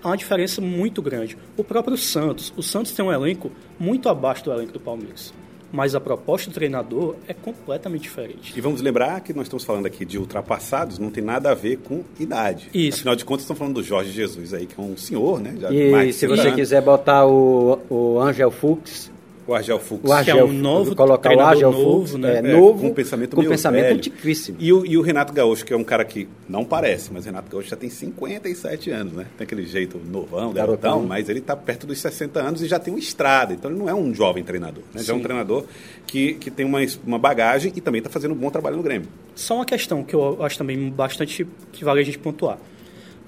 há 0.02 0.08
uma 0.08 0.16
diferença 0.16 0.60
muito 0.60 1.00
grande. 1.00 1.38
O 1.56 1.64
próprio 1.64 1.96
Santos, 1.96 2.52
o 2.56 2.62
Santos 2.62 2.92
tem 2.92 3.04
um 3.04 3.12
elenco 3.12 3.50
muito 3.78 4.08
abaixo 4.08 4.44
do 4.44 4.52
elenco 4.52 4.72
do 4.72 4.80
Palmeiras. 4.80 5.32
Mas 5.74 5.92
a 5.96 6.00
proposta 6.00 6.48
do 6.50 6.54
treinador 6.54 7.16
é 7.26 7.34
completamente 7.34 8.02
diferente. 8.02 8.54
E 8.56 8.60
vamos 8.60 8.80
lembrar 8.80 9.20
que 9.22 9.32
nós 9.32 9.46
estamos 9.46 9.64
falando 9.64 9.86
aqui 9.86 10.04
de 10.04 10.16
ultrapassados, 10.18 11.00
não 11.00 11.10
tem 11.10 11.22
nada 11.24 11.50
a 11.50 11.54
ver 11.54 11.78
com 11.78 12.04
idade. 12.20 12.70
Isso. 12.72 12.98
Afinal 12.98 13.16
de 13.16 13.24
contas, 13.24 13.42
estamos 13.42 13.58
falando 13.58 13.74
do 13.74 13.82
Jorge 13.82 14.12
Jesus 14.12 14.54
aí, 14.54 14.66
que 14.66 14.80
é 14.80 14.82
um 14.84 14.96
senhor, 14.96 15.40
né? 15.40 15.52
Já 15.60 15.72
E 15.72 16.12
se 16.12 16.20
100 16.20 16.28
você 16.28 16.40
anos. 16.42 16.54
quiser 16.54 16.80
botar 16.80 17.26
o, 17.26 17.80
o 17.90 18.20
Angel 18.20 18.52
Fux, 18.52 19.10
O 19.46 19.54
Argel 19.54 19.78
Fux. 19.78 20.08
o 20.08 20.12
Argel, 20.12 20.46
um 20.46 20.52
novo 20.52 20.96
colocar 20.96 21.28
o 21.28 21.32
treinador 21.32 21.52
Argel 21.52 21.72
novo, 21.72 22.06
Fux, 22.06 22.14
né? 22.18 22.34
é, 22.34 22.38
É, 22.38 22.42
novo, 22.42 22.80
com 22.80 22.86
um 22.88 22.94
pensamento 22.94 23.34
com 23.34 23.40
meio 23.42 23.50
pensamento 23.50 23.82
velho. 23.82 23.96
antiquíssimo. 23.96 24.56
E 24.58 24.72
o, 24.72 24.86
e 24.86 24.96
o 24.96 25.02
Renato 25.02 25.32
Gaúcho, 25.34 25.64
que 25.66 25.72
é 25.74 25.76
um 25.76 25.84
cara 25.84 26.04
que 26.04 26.26
não 26.48 26.64
parece, 26.64 27.12
mas 27.12 27.24
o 27.24 27.26
Renato 27.26 27.50
Gaúcho 27.50 27.68
já 27.68 27.76
tem 27.76 27.90
57 27.90 28.90
anos, 28.90 29.12
né? 29.12 29.26
Tem 29.36 29.44
aquele 29.44 29.66
jeito 29.66 29.98
novão, 29.98 30.52
garotão, 30.52 30.90
Garotão. 30.90 31.06
mas 31.06 31.28
ele 31.28 31.40
está 31.40 31.54
perto 31.54 31.86
dos 31.86 31.98
60 31.98 32.40
anos 32.40 32.62
e 32.62 32.66
já 32.66 32.78
tem 32.78 32.94
uma 32.94 32.98
estrada. 33.00 33.52
Então 33.52 33.70
ele 33.70 33.78
não 33.78 33.88
é 33.88 33.94
um 33.94 34.14
jovem 34.14 34.42
treinador, 34.42 34.82
né? 34.94 35.02
Já 35.02 35.12
é 35.12 35.16
um 35.16 35.20
treinador 35.20 35.64
que, 36.06 36.34
que 36.34 36.50
tem 36.50 36.64
uma, 36.64 36.78
uma 37.06 37.18
bagagem 37.18 37.70
e 37.76 37.80
também 37.82 37.98
está 37.98 38.08
fazendo 38.10 38.32
um 38.32 38.38
bom 38.38 38.50
trabalho 38.50 38.76
no 38.76 38.82
Grêmio. 38.82 39.08
Só 39.34 39.56
uma 39.56 39.64
questão 39.66 40.02
que 40.02 40.14
eu 40.14 40.42
acho 40.42 40.56
também 40.56 40.88
bastante 40.90 41.46
que 41.72 41.84
vale 41.84 42.00
a 42.00 42.04
gente 42.04 42.18
pontuar. 42.18 42.58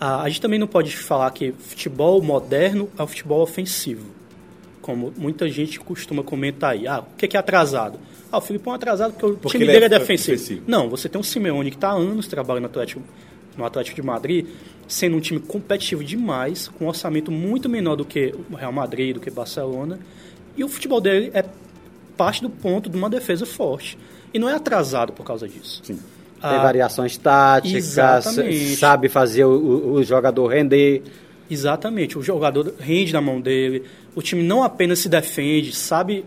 Ah, 0.01 0.23
a 0.23 0.29
gente 0.29 0.41
também 0.41 0.59
não 0.59 0.67
pode 0.67 0.97
falar 0.97 1.31
que 1.31 1.53
futebol 1.59 2.23
moderno 2.23 2.89
é 2.99 3.03
o 3.03 3.07
futebol 3.07 3.41
ofensivo. 3.43 4.16
Como 4.87 5.13
muita 5.19 5.49
gente 5.49 5.81
costuma 5.81 6.23
comentar 6.23 6.71
aí. 6.71 6.87
Ah, 6.87 7.01
o 7.01 7.17
que 7.17 7.27
que 7.27 7.37
é 7.37 7.41
atrasado? 7.41 7.99
Ah, 8.31 8.39
o 8.39 8.41
Filipão 8.41 8.73
é 8.73 8.77
atrasado 8.77 9.15
porque 9.15 9.27
o 9.27 9.35
Porque 9.35 9.49
time 9.59 9.65
ele 9.65 9.73
dele 9.73 9.85
é, 9.85 9.87
é 9.97 9.99
defensivo. 9.99 10.37
defensivo. 10.37 10.63
Não, 10.69 10.89
você 10.89 11.09
tem 11.09 11.21
um 11.21 11.25
Simeone 11.25 11.71
que 11.71 11.77
está 11.77 11.89
há 11.89 11.95
anos 11.95 12.29
trabalhando 12.29 12.63
no 12.63 12.69
Atlético, 12.69 13.03
no 13.59 13.65
Atlético 13.65 13.97
de 13.97 14.07
Madrid, 14.07 14.47
sendo 14.87 15.17
um 15.17 15.21
time 15.21 15.41
competitivo 15.41 16.05
demais, 16.05 16.69
com 16.69 16.85
um 16.85 16.89
orçamento 16.89 17.33
muito 17.33 17.69
menor 17.69 17.97
do 17.97 18.05
que 18.05 18.33
o 18.49 18.55
Real 18.55 18.71
Madrid, 18.71 19.13
do 19.15 19.19
que 19.21 19.29
Barcelona. 19.29 19.99
E 20.57 20.63
o 20.63 20.69
futebol 20.69 21.01
dele 21.01 21.33
é 21.35 21.45
parte 22.17 22.41
do 22.41 22.49
ponto 22.49 22.89
de 22.89 22.97
uma 22.97 23.11
defesa 23.11 23.45
forte. 23.45 23.99
E 24.33 24.39
não 24.39 24.49
é 24.49 24.55
atrasado 24.55 25.13
por 25.13 25.27
causa 25.27 25.49
disso. 25.49 25.81
Sim. 25.83 25.95
Tem 25.97 26.05
Ah, 26.41 26.63
variações 26.63 27.17
táticas, 27.17 27.75
exatamente. 27.85 28.77
sabe 28.77 29.09
fazer 29.09 29.45
o- 29.47 29.95
o 29.95 30.03
jogador 30.05 30.47
render. 30.47 31.03
Exatamente. 31.51 32.19
O 32.19 32.23
jogador 32.23 32.75
rende 32.79 33.13
na 33.13 33.21
mão 33.21 33.41
dele. 33.41 33.85
O 34.15 34.23
time 34.23 34.43
não 34.43 34.63
apenas 34.63 34.99
se 34.99 35.09
defende, 35.09 35.75
sabe 35.75 36.25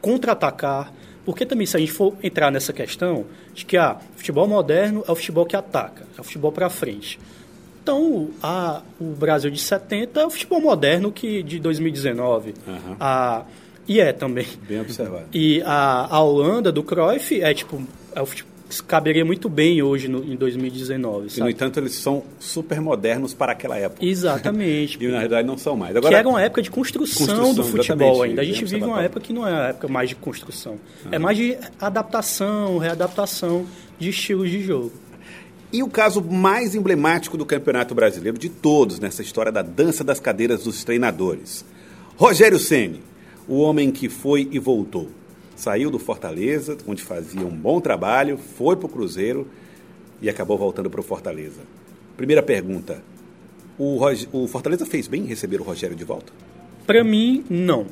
contra-atacar. 0.00 0.92
Porque 1.24 1.44
também, 1.44 1.66
se 1.66 1.76
a 1.76 1.80
gente 1.80 1.92
for 1.92 2.14
entrar 2.22 2.50
nessa 2.50 2.72
questão 2.72 3.26
de 3.54 3.64
que 3.64 3.76
ah, 3.76 3.98
futebol 4.16 4.48
moderno 4.48 5.04
é 5.06 5.12
o 5.12 5.14
futebol 5.14 5.44
que 5.44 5.54
ataca, 5.54 6.06
é 6.16 6.20
o 6.20 6.24
futebol 6.24 6.50
para 6.50 6.68
frente. 6.70 7.18
Então, 7.82 8.30
a, 8.42 8.82
o 9.00 9.12
Brasil 9.12 9.50
de 9.50 9.60
70 9.60 10.20
é 10.20 10.26
o 10.26 10.30
futebol 10.30 10.60
moderno 10.60 11.12
que 11.12 11.42
de 11.42 11.58
2019. 11.58 12.54
Aham. 12.66 12.96
A, 12.98 13.44
e 13.88 14.00
é 14.00 14.12
também. 14.12 14.46
Bem 14.68 14.80
observado. 14.80 15.26
E 15.32 15.62
a, 15.62 16.06
a 16.10 16.20
Holanda 16.20 16.70
do 16.70 16.82
Cruyff 16.82 17.40
é 17.40 17.52
tipo. 17.52 17.82
É 18.14 18.20
o 18.20 18.26
futebol, 18.26 18.49
caberia 18.86 19.24
muito 19.24 19.48
bem 19.48 19.82
hoje 19.82 20.06
no, 20.06 20.22
em 20.22 20.36
2019. 20.36 21.18
E, 21.18 21.22
no 21.24 21.30
Sabe? 21.30 21.50
entanto, 21.50 21.80
eles 21.80 21.94
são 21.94 22.22
super 22.38 22.80
modernos 22.80 23.34
para 23.34 23.52
aquela 23.52 23.76
época. 23.76 24.04
Exatamente. 24.04 24.98
E, 25.00 25.08
na 25.08 25.18
realidade, 25.18 25.46
não 25.46 25.56
são 25.56 25.76
mais. 25.76 25.98
que 25.98 26.14
era 26.14 26.28
uma 26.28 26.40
época 26.40 26.62
de 26.62 26.70
construção, 26.70 27.26
Construção, 27.26 27.54
do 27.54 27.64
futebol 27.64 28.22
ainda. 28.22 28.42
A 28.42 28.44
gente 28.44 28.64
vive 28.64 28.84
uma 28.84 29.02
época 29.02 29.20
que 29.20 29.32
não 29.32 29.46
é 29.46 29.52
a 29.52 29.68
época 29.68 29.88
mais 29.88 30.10
de 30.10 30.14
construção. 30.14 30.78
É 31.10 31.18
mais 31.18 31.36
de 31.36 31.56
adaptação, 31.80 32.78
readaptação 32.78 33.66
de 33.98 34.10
estilos 34.10 34.50
de 34.50 34.62
jogo. 34.62 34.92
E 35.72 35.82
o 35.82 35.88
caso 35.88 36.20
mais 36.20 36.74
emblemático 36.74 37.36
do 37.36 37.46
Campeonato 37.46 37.94
Brasileiro 37.94 38.36
de 38.36 38.48
todos 38.48 38.98
nessa 38.98 39.22
história 39.22 39.52
da 39.52 39.62
dança 39.62 40.02
das 40.02 40.18
cadeiras 40.18 40.64
dos 40.64 40.82
treinadores. 40.84 41.64
Rogério 42.16 42.58
Ceni, 42.58 43.00
o 43.46 43.58
homem 43.60 43.90
que 43.90 44.08
foi 44.08 44.48
e 44.50 44.58
voltou. 44.58 45.08
Saiu 45.60 45.90
do 45.90 45.98
Fortaleza, 45.98 46.74
onde 46.86 47.02
fazia 47.02 47.44
um 47.46 47.54
bom 47.54 47.82
trabalho, 47.82 48.38
foi 48.38 48.76
para 48.76 48.86
o 48.86 48.88
Cruzeiro 48.88 49.46
e 50.22 50.30
acabou 50.30 50.56
voltando 50.56 50.88
para 50.88 51.00
o 51.00 51.02
Fortaleza. 51.02 51.60
Primeira 52.16 52.42
pergunta: 52.42 53.02
o, 53.78 53.96
Rog- 53.98 54.26
o 54.32 54.48
Fortaleza 54.48 54.86
fez 54.86 55.06
bem 55.06 55.24
em 55.24 55.26
receber 55.26 55.60
o 55.60 55.62
Rogério 55.62 55.94
de 55.94 56.02
volta? 56.02 56.32
Para 56.86 57.04
mim, 57.04 57.44
não. 57.50 57.88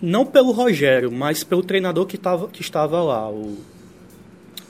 Não 0.00 0.24
pelo 0.24 0.52
Rogério, 0.52 1.12
mas 1.12 1.44
pelo 1.44 1.62
treinador 1.62 2.06
que, 2.06 2.16
tava, 2.16 2.48
que 2.48 2.62
estava 2.62 3.02
lá, 3.02 3.28
o, 3.30 3.58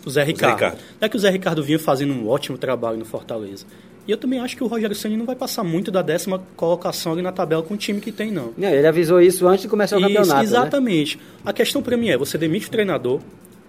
o 0.05 0.11
Zé 0.11 0.25
Ricardo. 0.25 0.55
Ricardo. 0.55 0.79
Não 1.01 1.07
é 1.07 1.09
que 1.09 1.17
o 1.17 1.21
Zé 1.21 1.31
Ricardo 1.31 1.63
vinha 1.63 1.79
fazendo 1.79 2.13
um 2.13 2.27
ótimo 2.29 2.59
trabalho 2.59 2.99
no 2.99 3.05
Fortaleza. 3.05 3.65
E 4.07 4.11
eu 4.11 4.17
também 4.17 4.41
acho 4.41 4.57
que 4.57 4.65
o 4.65 4.67
Rogério 4.67 4.97
Ceni 4.97 5.17
não 5.17 5.25
vai 5.25 5.37
passar 5.37 5.63
muito 5.63 5.91
da 5.91 6.03
décima 6.03 6.43
colocação 6.57 7.13
ali 7.13 7.23
na 7.23 7.31
tabela 7.31 7.63
com 7.63 7.75
o 7.75 7.77
time 7.77 8.01
que 8.01 8.11
tem, 8.11 8.33
não. 8.33 8.53
Não, 8.57 8.69
ele 8.69 8.87
avisou 8.87 9.21
isso 9.21 9.47
antes 9.47 9.63
de 9.63 9.69
começar 9.69 9.97
o 9.97 10.01
Isso, 10.01 10.09
campeonato. 10.09 10.39
né? 10.39 10.45
exatamente. 10.45 11.19
A 11.45 11.53
questão 11.53 11.83
para 11.83 11.97
mim 11.97 12.09
é, 12.09 12.17
você 12.17 12.37
demite 12.37 12.67
o 12.67 12.71
treinador, 12.71 13.21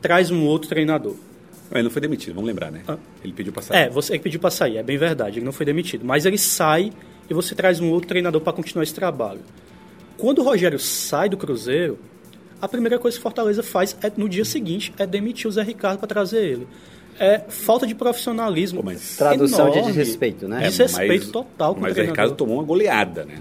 traz 0.02 0.32
um 0.32 0.44
outro 0.46 0.68
treinador. 0.68 1.16
Ele 1.72 1.84
não 1.84 1.92
foi 1.92 2.02
demitido, 2.02 2.36
vamos 2.36 2.48
lembrar, 2.48 2.72
né? 2.72 2.82
Ah. 2.88 2.98
Ele 3.24 3.34
pediu 3.34 3.54
para 3.54 3.62
sair. 3.64 3.78
É, 3.78 3.90
você 3.90 4.18
pediu 4.20 4.40
para 4.40 4.52
sair, 4.52 4.78
é 4.78 4.84
bem 4.84 4.98
verdade, 4.98 5.40
ele 5.40 5.46
não 5.46 5.52
foi 5.54 5.66
demitido. 5.66 6.04
Mas 6.06 6.26
ele 6.26 6.38
sai 6.38 6.92
e 7.30 7.34
você 7.34 7.56
traz 7.56 7.80
um 7.80 7.90
outro 7.90 8.08
treinador 8.08 8.42
para 8.42 8.54
continuar 8.54 8.84
esse 8.84 8.94
trabalho. 8.94 9.40
Quando 10.18 10.40
o 10.40 10.44
Rogério 10.44 10.78
sai 10.80 11.30
do 11.30 11.38
Cruzeiro, 11.38 11.98
a 12.62 12.68
primeira 12.68 12.98
coisa 13.00 13.18
que 13.18 13.20
o 13.20 13.24
Fortaleza 13.24 13.62
faz 13.64 13.96
é, 14.02 14.12
no 14.16 14.30
dia 14.30 14.46
seguinte 14.46 14.94
é 14.98 15.06
demitir 15.06 15.48
o 15.48 15.52
Zé 15.52 15.64
Ricardo 15.64 16.00
para 16.00 16.08
trazer 16.08 16.46
ele. 16.46 16.68
É 17.20 17.40
falta 17.50 17.86
de 17.88 17.96
profissionalismo. 17.96 18.82
Pô, 18.82 18.86
mas- 18.86 19.16
Tradução 19.18 19.70
de 19.70 19.78
enorme. 19.80 19.94
desrespeito, 19.96 20.48
né? 20.48 20.66
É, 20.66 20.70
Desrespeito 20.70 21.24
mas- 21.26 21.32
total 21.32 21.76
com 21.76 21.82
Mas 21.82 21.90
o 21.90 21.92
o 21.92 21.96
treinador. 21.96 22.24
Ricardo 22.24 22.38
tomou 22.38 22.56
uma 22.58 22.64
goleada, 22.64 23.26
né? 23.26 23.36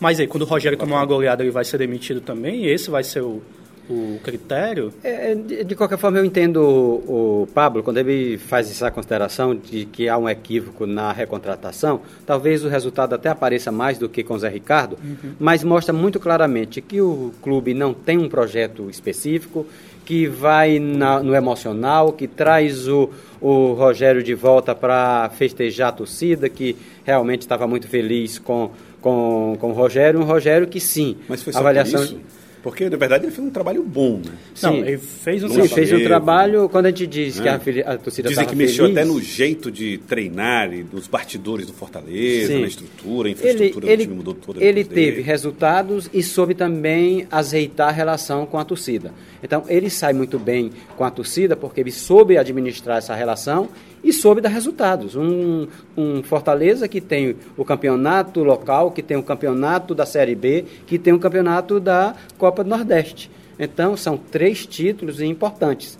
Mas 0.00 0.20
aí, 0.20 0.26
quando 0.26 0.42
o 0.42 0.46
Rogério 0.46 0.78
tomar 0.78 0.96
uma 0.96 1.06
goleada, 1.06 1.42
ele 1.42 1.50
vai 1.50 1.64
ser 1.64 1.78
demitido 1.78 2.20
também? 2.20 2.64
E 2.64 2.68
esse 2.70 2.88
vai 2.88 3.02
ser 3.02 3.20
o, 3.20 3.42
o 3.90 4.20
critério? 4.22 4.92
É, 5.02 5.34
de, 5.34 5.64
de 5.64 5.74
qualquer 5.74 5.98
forma, 5.98 6.18
eu 6.18 6.24
entendo 6.24 6.58
o, 6.62 7.42
o 7.42 7.46
Pablo, 7.52 7.82
quando 7.82 7.96
ele 7.98 8.38
faz 8.38 8.70
essa 8.70 8.92
consideração 8.92 9.56
de 9.56 9.86
que 9.86 10.08
há 10.08 10.16
um 10.16 10.28
equívoco 10.28 10.86
na 10.86 11.10
recontratação, 11.12 12.00
talvez 12.24 12.64
o 12.64 12.68
resultado 12.68 13.12
até 13.14 13.28
apareça 13.28 13.72
mais 13.72 13.98
do 13.98 14.08
que 14.08 14.22
com 14.22 14.34
o 14.34 14.38
Zé 14.38 14.48
Ricardo, 14.48 14.96
mas 15.36 15.64
mostra 15.64 15.92
muito 15.92 16.20
claramente 16.20 16.80
que 16.80 17.00
o 17.00 17.32
clube 17.42 17.74
não 17.74 17.92
tem 17.92 18.18
um 18.18 18.28
projeto 18.28 18.88
específico, 18.88 19.66
que 20.08 20.26
vai 20.26 20.78
na- 20.78 21.22
no 21.22 21.34
emocional, 21.34 22.14
que 22.14 22.26
traz 22.26 22.88
o, 22.88 23.10
o 23.42 23.74
Rogério 23.74 24.22
de 24.22 24.32
volta 24.34 24.74
para 24.74 25.28
festejar 25.36 25.90
a 25.90 25.92
torcida, 25.92 26.48
que 26.48 26.74
realmente 27.04 27.42
estava 27.42 27.66
muito 27.66 27.86
feliz 27.86 28.38
com, 28.38 28.70
com, 29.02 29.54
com 29.60 29.68
o 29.68 29.74
Rogério, 29.74 30.18
um 30.18 30.24
Rogério 30.24 30.66
que 30.66 30.80
sim, 30.80 31.18
Mas 31.28 31.42
foi 31.42 31.52
só 31.52 31.58
avaliação 31.58 32.02
isso? 32.02 32.18
Porque, 32.62 32.90
na 32.90 32.96
verdade, 32.96 33.24
ele 33.24 33.32
fez 33.32 33.46
um 33.46 33.50
trabalho 33.50 33.82
bom, 33.82 34.20
né? 34.24 34.32
Não, 34.62 34.72
Sim. 34.72 34.78
ele 34.80 34.98
fez 34.98 35.44
um 35.44 35.48
Sim, 35.48 35.68
fez 35.68 35.90
um 35.92 35.96
teve, 35.96 36.04
trabalho, 36.04 36.68
quando 36.68 36.86
a 36.86 36.88
gente 36.90 37.06
diz 37.06 37.36
que 37.38 37.44
né? 37.46 37.50
a, 37.50 37.58
fili- 37.58 37.82
a 37.82 37.96
torcida 37.96 38.28
Dizem 38.28 38.46
que 38.46 38.56
mexeu 38.56 38.86
feliz, 38.86 38.98
até 38.98 39.06
no 39.06 39.20
jeito 39.20 39.70
de 39.70 39.98
treinar 39.98 40.72
e 40.74 40.82
dos 40.82 41.06
bastidores 41.06 41.66
do 41.66 41.72
Fortaleza, 41.72 42.48
Sim. 42.52 42.60
na 42.60 42.66
estrutura, 42.66 43.28
a 43.28 43.30
ele, 43.30 43.38
infraestrutura 43.38 43.86
ele, 43.86 43.96
do 43.96 44.02
time 44.02 44.14
mudou 44.16 44.34
toda. 44.34 44.62
ele 44.62 44.82
depois 44.82 44.94
dele. 44.94 45.10
teve 45.12 45.22
resultados 45.22 46.10
e 46.12 46.22
soube 46.22 46.54
também 46.54 47.26
azeitar 47.30 47.88
a 47.88 47.92
relação 47.92 48.44
com 48.44 48.58
a 48.58 48.64
torcida. 48.64 49.12
Então, 49.42 49.64
ele 49.68 49.88
sai 49.88 50.12
muito 50.12 50.38
bem 50.38 50.70
com 50.96 51.04
a 51.04 51.10
torcida 51.10 51.54
porque 51.54 51.80
ele 51.80 51.92
soube 51.92 52.36
administrar 52.36 52.98
essa 52.98 53.14
relação 53.14 53.68
e 54.02 54.12
soube 54.12 54.40
dar 54.40 54.48
resultados. 54.48 55.16
Um, 55.16 55.66
um 55.96 56.22
Fortaleza 56.22 56.88
que 56.88 57.00
tem 57.00 57.36
o 57.56 57.64
campeonato 57.64 58.42
local, 58.42 58.90
que 58.90 59.02
tem 59.02 59.16
o 59.16 59.22
campeonato 59.22 59.94
da 59.94 60.06
Série 60.06 60.34
B, 60.34 60.64
que 60.86 60.98
tem 60.98 61.12
o 61.12 61.18
campeonato 61.18 61.80
da 61.80 62.14
Copa 62.36 62.62
do 62.62 62.70
Nordeste. 62.70 63.30
Então, 63.58 63.96
são 63.96 64.16
três 64.16 64.66
títulos 64.66 65.20
importantes. 65.20 65.98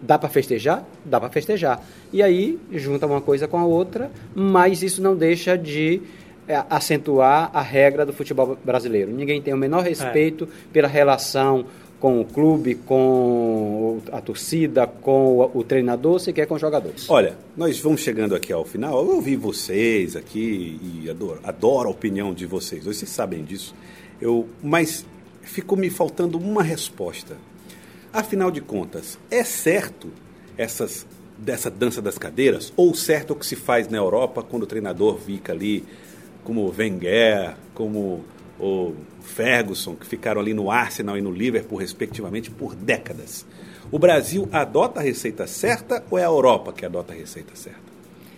Dá 0.00 0.18
para 0.18 0.28
festejar? 0.28 0.84
Dá 1.04 1.20
para 1.20 1.30
festejar. 1.30 1.82
E 2.12 2.22
aí, 2.22 2.58
junta 2.72 3.06
uma 3.06 3.20
coisa 3.20 3.46
com 3.46 3.58
a 3.58 3.64
outra, 3.64 4.10
mas 4.34 4.82
isso 4.82 5.02
não 5.02 5.16
deixa 5.16 5.56
de 5.56 6.02
é, 6.46 6.62
acentuar 6.68 7.50
a 7.54 7.62
regra 7.62 8.04
do 8.04 8.12
futebol 8.12 8.58
brasileiro. 8.62 9.10
Ninguém 9.10 9.40
tem 9.40 9.54
o 9.54 9.56
menor 9.56 9.82
respeito 9.82 10.46
pela 10.72 10.86
relação 10.86 11.64
com 12.04 12.20
o 12.20 12.24
clube, 12.26 12.74
com 12.74 13.98
a 14.12 14.20
torcida, 14.20 14.86
com 14.86 15.50
o, 15.54 15.64
treinador, 15.64 16.20
sequer 16.20 16.46
com 16.46 16.54
os 16.54 16.60
jogadores. 16.60 17.08
Olha, 17.08 17.34
nós 17.56 17.80
vamos 17.80 18.02
chegando 18.02 18.34
aqui 18.34 18.52
ao 18.52 18.62
final. 18.62 19.02
Eu 19.02 19.14
ouvi 19.14 19.36
vocês 19.36 20.14
aqui 20.14 20.78
e 20.82 21.08
adoro, 21.08 21.40
adoro 21.42 21.88
a 21.88 21.90
opinião 21.90 22.34
de 22.34 22.44
vocês. 22.44 22.84
Vocês 22.84 23.10
sabem 23.10 23.42
disso. 23.42 23.74
Eu, 24.20 24.46
mas 24.62 25.06
ficou 25.40 25.78
me 25.78 25.88
faltando 25.88 26.36
uma 26.36 26.62
resposta. 26.62 27.38
Afinal 28.12 28.50
de 28.50 28.60
contas, 28.60 29.18
é 29.30 29.42
certo 29.42 30.08
essas 30.58 31.06
dessa 31.38 31.70
dança 31.70 32.02
das 32.02 32.18
cadeiras 32.18 32.70
ou 32.76 32.94
certo 32.94 33.30
o 33.30 33.34
que 33.34 33.46
se 33.46 33.56
faz 33.56 33.88
na 33.88 33.96
Europa 33.96 34.42
quando 34.42 34.64
o 34.64 34.66
treinador 34.66 35.18
fica 35.20 35.54
ali 35.54 35.82
como 36.44 36.70
Wenger, 36.70 37.56
como 37.72 38.22
o 38.60 38.92
Ferguson, 39.24 39.94
que 39.94 40.06
ficaram 40.06 40.40
ali 40.40 40.54
no 40.54 40.70
Arsenal 40.70 41.16
e 41.18 41.20
no 41.22 41.30
Liverpool 41.30 41.78
respectivamente 41.78 42.50
por 42.50 42.74
décadas. 42.74 43.44
O 43.90 43.98
Brasil 43.98 44.48
adota 44.52 45.00
a 45.00 45.02
receita 45.02 45.46
certa 45.46 46.02
ou 46.10 46.18
é 46.18 46.22
a 46.22 46.26
Europa 46.26 46.72
que 46.72 46.84
adota 46.86 47.12
a 47.12 47.16
receita 47.16 47.50
certa? 47.54 47.78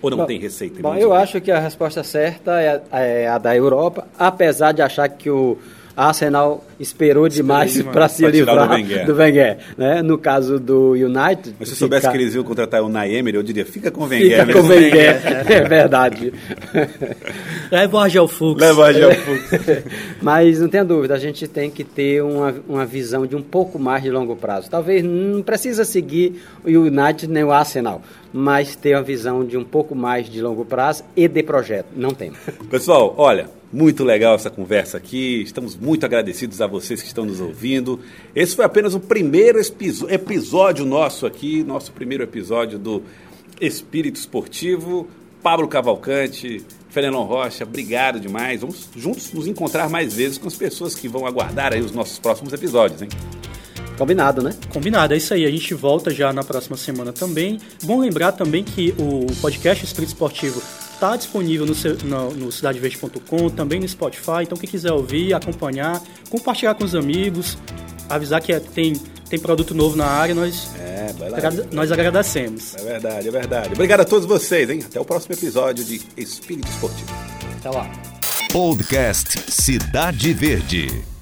Ou 0.03 0.11
não 0.11 0.19
Bom, 0.19 0.27
tem 0.27 0.39
receita? 0.39 0.81
Bom, 0.83 0.95
eu 0.95 1.13
acho 1.15 1.41
que 1.41 1.51
a 1.51 1.59
resposta 1.59 2.05
certa 2.05 2.61
é, 2.61 2.83
a- 2.93 3.01
é 3.01 3.29
a 3.29 3.39
da 3.39 3.57
Europa, 3.57 4.07
apesar 4.19 4.73
de 4.73 4.83
achar 4.83 5.09
que 5.09 5.31
o 5.31 5.57
Arsenal 5.97 6.63
esperou 6.79 7.27
demais 7.29 7.73
demais. 7.73 7.93
para 7.95 8.09
se 8.09 8.23
Pra 8.23 8.31
livrar 8.31 8.69
do 8.69 8.75
Wenger. 8.75 9.07
do 9.07 9.15
Wenger. 9.15 9.59
né? 9.79 10.03
No 10.03 10.19
caso 10.19 10.61
do 10.61 10.91
United... 10.93 11.55
Mas 11.59 11.69
se 11.69 11.75
eu 11.75 11.79
soubesse 11.79 12.03
fica- 12.03 12.13
que 12.13 12.19
eles 12.23 12.35
iam 12.35 12.45
contratar 12.45 12.83
o 12.83 12.89
Naemer, 12.89 13.35
eu 13.35 13.43
diria, 13.43 13.65
fica 13.65 13.91
com 13.91 14.03
o 14.03 14.07
Wenger. 14.07 14.47
Fica 14.47 14.53
com 14.61 14.67
o. 14.67 14.69
Wenger, 14.69 15.21
é 15.51 15.61
verdade. 15.69 16.33
Leva 17.71 17.97
o 17.97 18.01
Argel 18.01 18.29
Fux. 18.29 18.61
Leva 18.61 18.87
a 18.87 18.93
Gelfux. 18.93 19.51
Mas 20.23 20.61
não 20.61 20.69
tenha 20.69 20.85
dúvida, 20.85 21.15
a 21.15 21.19
gente 21.19 21.47
tem 21.49 21.71
que 21.71 21.83
ter 21.85 22.23
uma, 22.23 22.55
uma 22.69 22.85
visão 22.87 23.27
de 23.27 23.35
um 23.37 23.43
pouco 23.43 23.79
mais 23.79 24.03
de 24.03 24.11
longo 24.11 24.37
prazo. 24.37 24.69
Talvez 24.71 25.03
não 25.03 25.43
precisa 25.43 25.85
seguir 25.85 26.41
o 26.65 26.69
United 26.69 27.27
nem 27.29 27.45
o 27.45 27.53
Arsenal, 27.53 28.03
mas 28.33 28.77
ter 28.77 28.95
uma 28.95 29.03
visão 29.03 29.45
de 29.45 29.57
um 29.57 29.65
pouco 29.65 29.95
mais 29.95 30.29
de 30.29 30.41
longo 30.43 30.65
prazo 30.65 31.05
e 31.17 31.27
de 31.27 31.43
projeto. 31.43 31.87
Não 31.97 32.11
tem. 32.11 32.33
Pessoal, 32.71 33.15
olha, 33.17 33.49
muito 33.73 34.05
legal 34.05 34.35
essa 34.35 34.51
conversa 34.51 34.97
aqui. 34.97 35.43
Estamos 35.43 35.77
muito 35.77 36.05
agradecidos 36.05 36.61
a 36.61 36.67
vocês 36.67 37.01
que 37.01 37.09
estão 37.09 37.25
nos 37.25 37.41
ouvindo. 37.41 38.01
Esse 38.35 38.55
foi 38.55 38.65
apenas 38.65 38.95
o 38.95 39.01
primeiro 39.01 39.61
episódio 40.09 40.85
nosso 40.85 41.27
aqui, 41.27 41.63
nosso 41.65 41.93
primeiro 41.93 42.25
episódio 42.25 42.79
do 42.79 43.03
Espírito 43.61 44.17
Esportivo. 44.17 45.09
Pablo 45.43 45.69
Cavalcante, 45.69 46.65
Fernandão 46.91 47.23
Rocha, 47.23 47.63
obrigado 47.63 48.19
demais. 48.19 48.61
Vamos 48.63 48.89
juntos 48.97 49.33
nos 49.33 49.47
encontrar 49.47 49.89
mais 49.89 50.15
vezes 50.15 50.39
com 50.39 50.49
as 50.49 50.57
pessoas 50.57 50.95
que 50.95 51.07
vão 51.07 51.27
aguardar 51.27 51.73
aí 51.73 51.81
os 51.81 51.93
nossos 51.93 52.19
próximos 52.19 52.53
episódios, 52.53 53.03
hein? 53.03 53.09
Combinado, 53.97 54.43
né? 54.43 54.55
Combinado, 54.73 55.15
é 55.15 55.17
isso 55.17 55.33
aí. 55.33 55.45
A 55.45 55.51
gente 55.51 55.73
volta 55.73 56.11
já 56.11 56.33
na 56.33 56.43
próxima 56.43 56.77
semana 56.77 57.13
também. 57.13 57.59
Bom 57.85 58.01
lembrar 58.01 58.33
também 58.33 58.63
que 58.63 58.95
o 58.99 59.27
podcast 59.41 59.85
Espírito 59.85 60.11
Esportivo 60.11 60.61
está 60.97 61.17
disponível 61.17 61.67
no, 61.67 61.75
no, 62.05 62.31
no 62.33 62.53
cidadeverde.com, 62.53 63.51
também 63.51 63.79
no 63.81 63.87
Spotify. 63.89 64.43
Então, 64.43 64.57
quem 64.59 64.69
quiser 64.69 64.93
ouvir, 64.93 65.33
acompanhar, 65.35 66.03
compartilhar 66.29 66.75
com 66.75 66.85
os 66.85 66.95
amigos, 66.95 67.57
avisar 68.09 68.41
que 68.41 68.53
é- 68.53 68.61
tem, 68.61 68.95
tem 69.29 69.39
produto 69.39 69.75
novo 69.75 69.95
na 69.97 70.07
área, 70.07 70.35
nós, 70.35 70.71
É, 70.79 71.15
nós 71.71 71.93
agradecemos. 71.93 72.75
É 72.77 72.83
verdade, 72.83 73.29
é 73.29 73.31
verdade. 73.31 73.73
Obrigado 73.75 74.01
a 74.01 74.05
todos 74.05 74.27
vocês, 74.27 74.69
hein? 74.71 74.81
Até 74.85 74.99
o 74.99 75.05
próximo 75.05 75.35
episódio 75.35 75.85
de 75.85 76.01
Espírito 76.17 76.69
Esportivo. 76.69 77.13
Até 77.59 77.71
lá. 77.71 77.91
Podcast 78.53 79.39
Cidade 79.51 80.33
Verde. 80.33 81.16